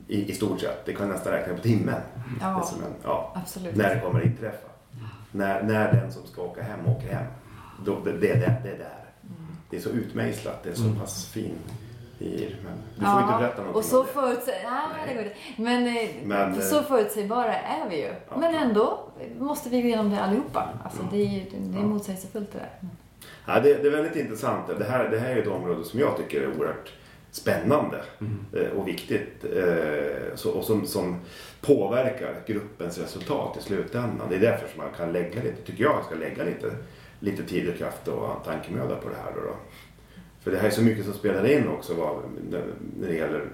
I, 0.08 0.30
I 0.30 0.34
stort 0.34 0.60
sett. 0.60 0.84
Det 0.86 0.92
kan 0.92 1.08
nästan 1.08 1.32
räkna 1.32 1.54
på 1.54 1.60
timmen. 1.62 1.94
Det 2.14 2.20
Ja, 2.40 2.62
som 2.62 2.82
en, 2.82 2.92
ja, 3.04 3.32
absolut. 3.42 3.76
när 3.76 3.94
det 3.94 4.00
kommer 4.00 4.20
att 4.20 4.26
inträffa. 4.26 4.68
När, 5.32 5.62
när 5.62 5.92
den 5.92 6.12
som 6.12 6.26
ska 6.26 6.42
åka 6.42 6.62
hem 6.62 6.86
åker 6.86 7.08
hem. 7.14 7.24
Då, 7.84 7.96
det, 8.04 8.12
det, 8.12 8.30
är 8.30 8.40
där- 8.40 8.60
det 8.62 8.68
är 8.70 8.78
där. 8.78 9.04
Mm. 9.22 9.46
Det 9.70 9.76
är 9.76 9.80
så 9.80 9.88
utmejslat, 9.90 10.62
det 10.62 10.70
är 10.70 10.74
så 10.74 10.92
pass 11.00 11.26
fin 11.26 11.54
i 12.18 12.54
Men 12.64 12.72
du 12.94 13.00
får 13.04 13.08
Ja, 13.14 13.22
inte 13.22 13.38
berätta 13.38 13.56
någonting 13.56 13.74
Och 13.78 13.84
så 13.84 14.00
om 14.00 14.06
det. 14.46 14.52
nej. 15.16 15.36
Men, 15.56 15.86
eh, 15.96 16.08
Men, 16.24 16.52
eh, 16.54 16.60
så 16.60 16.82
förutsägbara 16.82 17.54
är 17.54 17.88
vi 17.90 17.96
ju. 17.96 18.12
Ja. 18.30 18.36
Men 18.38 18.54
ändå 18.54 18.98
måste 19.38 19.68
vi 19.68 19.82
gå 19.82 19.88
igenom 19.88 20.10
det 20.10 20.20
allihopa. 20.22 20.68
Alltså, 20.84 21.00
Ja. 21.02 21.08
det 21.12 21.22
är, 21.22 21.44
det 21.52 21.78
är 21.78 21.82
motsägelsefullt 21.82 22.52
det 22.52 22.58
där. 22.58 22.90
Ja, 23.46 23.60
det, 23.60 23.74
det 23.82 23.88
är 23.88 23.92
väldigt 23.92 24.16
intressant. 24.16 24.66
Det 24.78 24.84
här, 24.84 25.08
det 25.08 25.18
här 25.18 25.30
är 25.30 25.42
ett 25.42 25.48
område 25.48 25.84
som 25.84 26.00
jag 26.00 26.16
tycker 26.16 26.40
är 26.42 26.46
oerhört 26.58 26.92
spännande 27.30 28.02
eh, 28.56 28.78
och 28.78 28.88
viktigt. 28.88 29.44
eh, 29.56 30.50
och 30.54 30.64
som, 30.64 30.86
som 30.86 31.20
påverkar 31.60 32.34
gruppens 32.46 32.98
resultat 32.98 33.56
i 33.58 33.62
slutändan. 33.62 34.26
Det 34.28 34.36
är 34.36 34.40
därför 34.40 34.68
som 34.68 34.78
man 34.78 34.90
kan 34.96 35.12
lägga 35.12 35.42
lite, 35.42 35.62
tycker 35.66 35.84
jag, 35.84 36.04
ska 36.06 36.14
lägga 36.14 36.44
lite, 36.44 36.70
lite 37.20 37.42
tid 37.42 37.68
och 37.68 37.76
kraft 37.76 38.08
och 38.08 38.44
tankemöda 38.44 38.96
på 38.96 39.08
det 39.08 39.16
här. 39.24 39.32
Då, 39.34 39.40
då. 39.40 39.54
För 40.40 40.50
det 40.50 40.58
här 40.58 40.66
är 40.66 40.70
så 40.70 40.82
mycket 40.82 41.04
som 41.04 41.14
spelar 41.14 41.46
in 41.46 41.68
också 41.68 41.94
vad, 41.94 42.22
när 43.00 43.08
det 43.08 43.14
gäller 43.14 43.44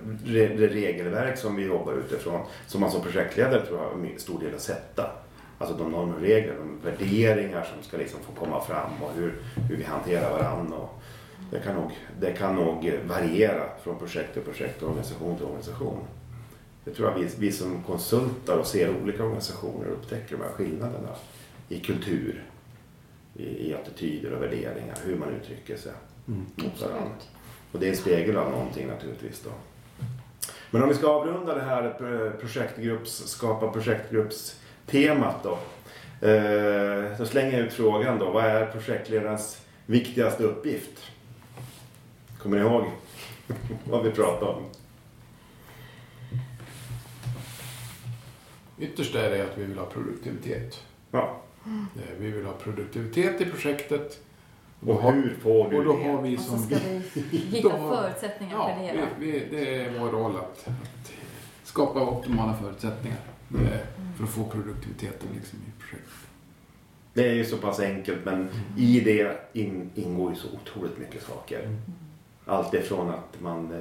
det 0.56 0.68
regelverk 0.68 1.38
som 1.38 1.56
vi 1.56 1.66
jobbar 1.66 1.92
utifrån. 1.92 2.40
Som 2.66 2.80
man 2.80 2.90
som 2.90 3.02
projektledare 3.02 3.66
tror 3.66 3.78
jag 3.78 3.84
har 3.84 3.92
en 3.92 4.18
stor 4.18 4.40
del 4.40 4.54
att 4.54 4.60
sätta. 4.60 5.10
Alltså 5.58 5.76
de 5.76 5.92
normer 5.92 6.14
och 6.14 6.20
regler, 6.20 6.54
de 6.58 6.90
värderingar 6.90 7.68
som 7.74 7.82
ska 7.82 7.96
liksom 7.96 8.20
få 8.20 8.44
komma 8.44 8.60
fram 8.60 9.02
och 9.02 9.12
hur, 9.16 9.34
hur 9.68 9.76
vi 9.76 9.84
hanterar 9.84 10.30
varandra. 10.30 10.76
Och 10.76 11.02
det, 11.50 11.60
kan 11.60 11.74
nog, 11.74 11.90
det 12.20 12.32
kan 12.32 12.56
nog 12.56 12.92
variera 13.06 13.62
från 13.82 13.98
projekt 13.98 14.32
till 14.32 14.42
projekt 14.42 14.82
och 14.82 14.88
organisation 14.88 15.36
till 15.36 15.46
organisation. 15.46 15.98
Det 16.84 16.90
tror 16.90 17.10
jag 17.10 17.18
vi, 17.18 17.28
vi 17.38 17.52
som 17.52 17.82
konsultar 17.82 18.56
och 18.58 18.66
ser 18.66 19.02
olika 19.02 19.24
organisationer 19.24 19.86
upptäcker 19.86 20.36
de 20.36 20.42
här 20.42 20.50
skillnaderna 20.50 21.08
i 21.68 21.80
kultur, 21.80 22.44
i, 23.34 23.68
i 23.68 23.74
attityder 23.74 24.32
och 24.32 24.42
värderingar, 24.42 24.98
hur 25.04 25.16
man 25.16 25.28
uttrycker 25.28 25.76
sig 25.76 25.92
mot 26.24 26.80
varandra. 26.80 27.00
Absolut. 27.00 27.28
Och 27.72 27.80
det 27.80 27.86
är 27.86 27.90
en 27.90 27.96
spegel 27.96 28.36
av 28.36 28.50
någonting 28.50 28.86
naturligtvis 28.86 29.40
då. 29.44 29.50
Men 30.70 30.82
om 30.82 30.88
vi 30.88 30.94
ska 30.94 31.08
avrunda 31.08 31.54
det 31.54 31.62
här 31.62 31.84
eh, 31.84 32.30
projektgrupps, 32.40 33.10
skapa 33.26 33.68
projektgruppstemat 33.70 35.42
då. 35.42 35.58
Eh, 36.28 37.16
så 37.16 37.26
slänger 37.26 37.58
jag 37.58 37.66
ut 37.66 37.72
frågan 37.72 38.18
då. 38.18 38.30
Vad 38.30 38.44
är 38.44 38.66
projektledarens 38.66 39.62
viktigaste 39.86 40.42
uppgift? 40.44 41.10
Kommer 42.38 42.56
ni 42.56 42.62
ihåg 42.64 42.84
vad 43.84 44.04
vi 44.04 44.10
pratade 44.10 44.50
om? 44.52 44.62
Ytterst 48.78 49.14
är 49.14 49.30
det 49.30 49.42
att 49.42 49.58
vi 49.58 49.64
vill 49.64 49.78
ha 49.78 49.86
produktivitet. 49.86 50.82
Ja. 51.10 51.40
Eh, 51.66 52.18
Vi 52.18 52.30
vill 52.30 52.44
ha 52.46 52.52
produktivitet 52.52 53.40
i 53.40 53.44
projektet. 53.44 54.20
Och 54.86 55.02
hur 55.12 55.36
får 55.42 55.70
du 55.70 55.78
och 55.78 55.84
då 55.84 55.96
det? 55.96 56.04
har 56.12 56.22
vi 56.22 56.36
Och 56.36 56.40
så 56.40 56.50
som... 56.50 56.58
ska 56.58 56.76
vi 57.22 57.30
hitta 57.36 57.68
Då 57.68 57.76
har- 57.76 57.96
förutsättningar 58.02 58.54
Ja, 58.56 58.76
för 58.76 58.94
det. 58.94 59.00
va? 59.00 59.06
vi, 59.18 59.30
vi, 59.30 59.46
det 59.50 59.76
är 59.80 59.98
vår 60.00 60.08
roll 60.08 60.36
att, 60.36 60.68
att 60.68 61.12
skapa 61.64 62.00
optimala 62.10 62.54
förutsättningar 62.62 63.18
Mm. 63.54 63.66
eh, 63.66 63.78
för 64.16 64.24
att 64.24 64.30
få 64.30 64.44
produktiviteten 64.44 65.28
liksom, 65.34 65.58
i 65.58 65.80
projektet. 65.80 66.10
Det 67.12 67.28
är 67.28 67.32
ju 67.34 67.44
så 67.44 67.56
pass 67.56 67.80
enkelt 67.80 68.24
men 68.24 68.48
i 68.78 69.00
det 69.00 69.50
in, 69.52 69.90
ingår 69.94 70.30
ju 70.30 70.36
så 70.36 70.48
otroligt 70.62 70.98
mycket 70.98 71.22
saker. 71.22 71.76
Allt 72.46 72.74
ifrån 72.74 73.10
att 73.10 73.40
man 73.40 73.72
eh, 73.72 73.78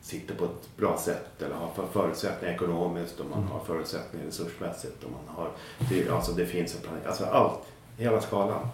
sitter 0.00 0.34
på 0.34 0.44
ett 0.44 0.76
bra 0.76 0.98
sätt 0.98 1.42
eller 1.42 1.54
har 1.54 1.68
för- 1.68 1.86
förutsättningar 1.92 2.54
ekonomiskt 2.54 3.20
och 3.20 3.26
man 3.30 3.42
har 3.42 3.60
förutsättningar 3.60 4.26
resursmässigt 4.26 5.04
och 5.04 5.10
man 5.10 5.36
har, 5.36 5.50
det, 5.90 6.08
alltså 6.10 6.32
det 6.32 6.46
finns 6.46 6.74
en 6.74 6.80
planering, 6.80 7.06
alltså 7.06 7.24
allt, 7.24 7.60
hela 7.98 8.20
skalan. 8.20 8.68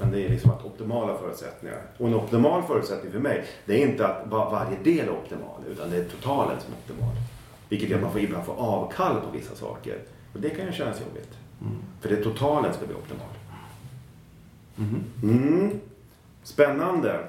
Men 0.00 0.10
det 0.10 0.24
är 0.24 0.28
liksom 0.28 0.50
att 0.50 0.64
optimala 0.64 1.18
förutsättningar. 1.18 1.82
Och 1.98 2.06
en 2.08 2.14
optimal 2.14 2.62
förutsättning 2.62 3.12
för 3.12 3.18
mig, 3.18 3.44
det 3.66 3.82
är 3.82 3.88
inte 3.88 4.06
att 4.08 4.26
va- 4.26 4.50
varje 4.50 4.78
del 4.84 5.08
är 5.08 5.12
optimal 5.12 5.60
utan 5.70 5.90
det 5.90 5.96
är 5.96 6.04
totalen 6.04 6.56
som 6.60 6.72
är 6.72 6.76
optimal. 6.78 7.14
Vilket 7.68 7.88
gör 7.88 7.96
att 7.96 8.02
man 8.02 8.12
får 8.12 8.20
ibland 8.20 8.44
får 8.44 8.54
avkall 8.54 9.20
på 9.20 9.30
vissa 9.36 9.54
saker. 9.54 9.98
Och 10.34 10.40
det 10.40 10.50
kan 10.50 10.66
ju 10.66 10.72
kännas 10.72 11.00
jobbigt. 11.00 11.30
För 12.00 12.08
det 12.08 12.16
totalen 12.16 12.72
ska 12.74 12.86
bli 12.86 12.94
optimal. 12.94 13.26
Mm. 15.22 15.80
Spännande. 16.42 17.24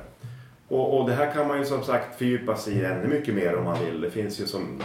Och, 0.69 0.99
och 0.99 1.09
det 1.09 1.15
här 1.15 1.31
kan 1.31 1.47
man 1.47 1.59
ju 1.59 1.65
som 1.65 1.83
sagt 1.83 2.17
fördjupa 2.17 2.57
sig 2.57 2.73
i 2.73 2.85
ännu 2.85 3.07
mycket 3.07 3.33
mer 3.33 3.55
om 3.55 3.63
man 3.63 3.77
vill. 3.85 4.01
Det 4.01 4.11
finns 4.11 4.39
ju 4.39 4.47
som 4.47 4.81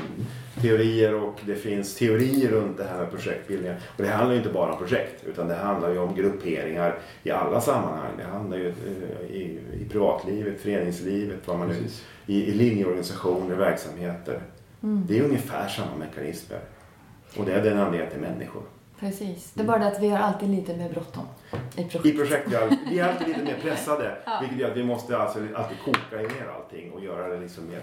teorier 0.61 1.15
och 1.15 1.41
det 1.47 1.55
finns 1.55 1.95
teorier 1.95 2.51
runt 2.51 2.77
det 2.77 2.85
här 2.85 2.99
med 2.99 3.11
projektbildningar. 3.11 3.81
Och 3.97 4.03
det 4.03 4.09
handlar 4.09 4.33
ju 4.33 4.39
inte 4.39 4.53
bara 4.53 4.73
om 4.73 4.79
projekt 4.79 5.25
utan 5.25 5.49
det 5.49 5.55
handlar 5.55 5.91
ju 5.91 5.99
om 5.99 6.15
grupperingar 6.15 6.99
i 7.23 7.31
alla 7.31 7.61
sammanhang. 7.61 8.11
Det 8.19 8.25
handlar 8.25 8.57
ju 8.57 8.69
eh, 8.69 9.37
i, 9.37 9.59
i 9.81 9.89
privatlivet, 9.91 10.61
föreningslivet, 10.61 11.39
vad 11.45 11.59
man 11.59 11.69
nu, 11.69 11.77
i, 12.27 12.45
i 12.45 12.55
linjeorganisationer, 12.55 13.57
verksamheter. 13.57 14.41
Mm. 14.83 15.05
Det 15.09 15.19
är 15.19 15.25
ungefär 15.25 15.69
samma 15.69 15.97
mekanismer. 15.97 16.61
Och 17.37 17.45
det 17.45 17.53
är 17.53 17.63
den 17.63 17.79
anledningen 17.79 18.13
till 18.13 18.21
människor. 18.21 18.63
Precis. 19.01 19.51
Det 19.55 19.63
är 19.63 19.67
bara 19.67 19.79
det 19.79 19.87
att 19.87 20.01
vi 20.03 20.09
har 20.09 20.19
alltid 20.19 20.49
lite 20.51 20.77
mer 20.77 20.91
bråttom 20.91 21.27
i 21.77 21.85
projekt. 21.85 22.07
I 22.07 22.13
projekt, 22.19 22.49
vi 22.49 22.55
är- 22.55 22.79
vi 22.91 22.99
är 22.99 23.09
alltid 23.09 23.29
lite 23.29 23.43
mer 23.43 23.59
pressade. 23.63 24.17
Ja. 24.27 24.39
Vilket 24.41 24.59
gör 24.59 24.71
att 24.71 24.77
vi 24.77 24.85
måste 24.85 25.19
alltså 25.19 25.39
alltid 25.57 25.77
koka 25.85 26.17
ner 26.17 26.49
allting 26.57 26.93
och 26.93 27.05
göra 27.05 27.29
det 27.29 27.41
liksom 27.41 27.69
mer... 27.69 27.83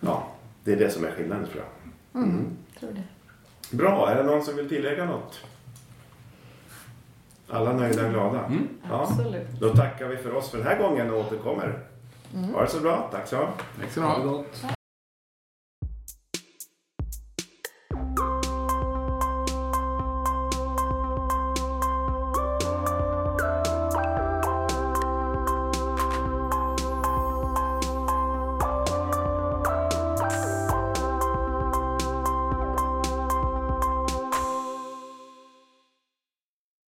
Ja, 0.00 0.26
det 0.64 0.72
är 0.72 0.76
det 0.76 0.90
som 0.90 1.04
är 1.04 1.10
skillnaden 1.10 1.46
tror 1.46 1.62
jag. 1.64 2.22
Mm, 2.22 2.56
tror 2.80 2.90
det. 2.92 3.76
Bra, 3.76 4.10
är 4.10 4.16
det 4.16 4.22
någon 4.22 4.42
som 4.42 4.56
vill 4.56 4.68
tillägga 4.68 5.04
något? 5.04 5.40
Alla 7.50 7.72
nöjda 7.72 8.04
och 8.06 8.10
glada? 8.12 8.44
Mm. 8.46 8.68
Ja. 8.90 9.02
Absolut. 9.10 9.48
Då 9.60 9.68
tackar 9.68 10.08
vi 10.08 10.16
för 10.16 10.34
oss 10.34 10.50
för 10.50 10.58
den 10.58 10.66
här 10.66 10.78
gången 10.78 11.10
och 11.10 11.18
återkommer. 11.20 11.78
Mm. 12.34 12.54
Ha 12.54 12.62
det 12.62 12.68
så 12.70 12.80
bra, 12.80 13.08
tack 13.12 13.26
så 13.28 13.36
Tack 13.80 13.90
ska 13.90 14.00
du 14.00 14.81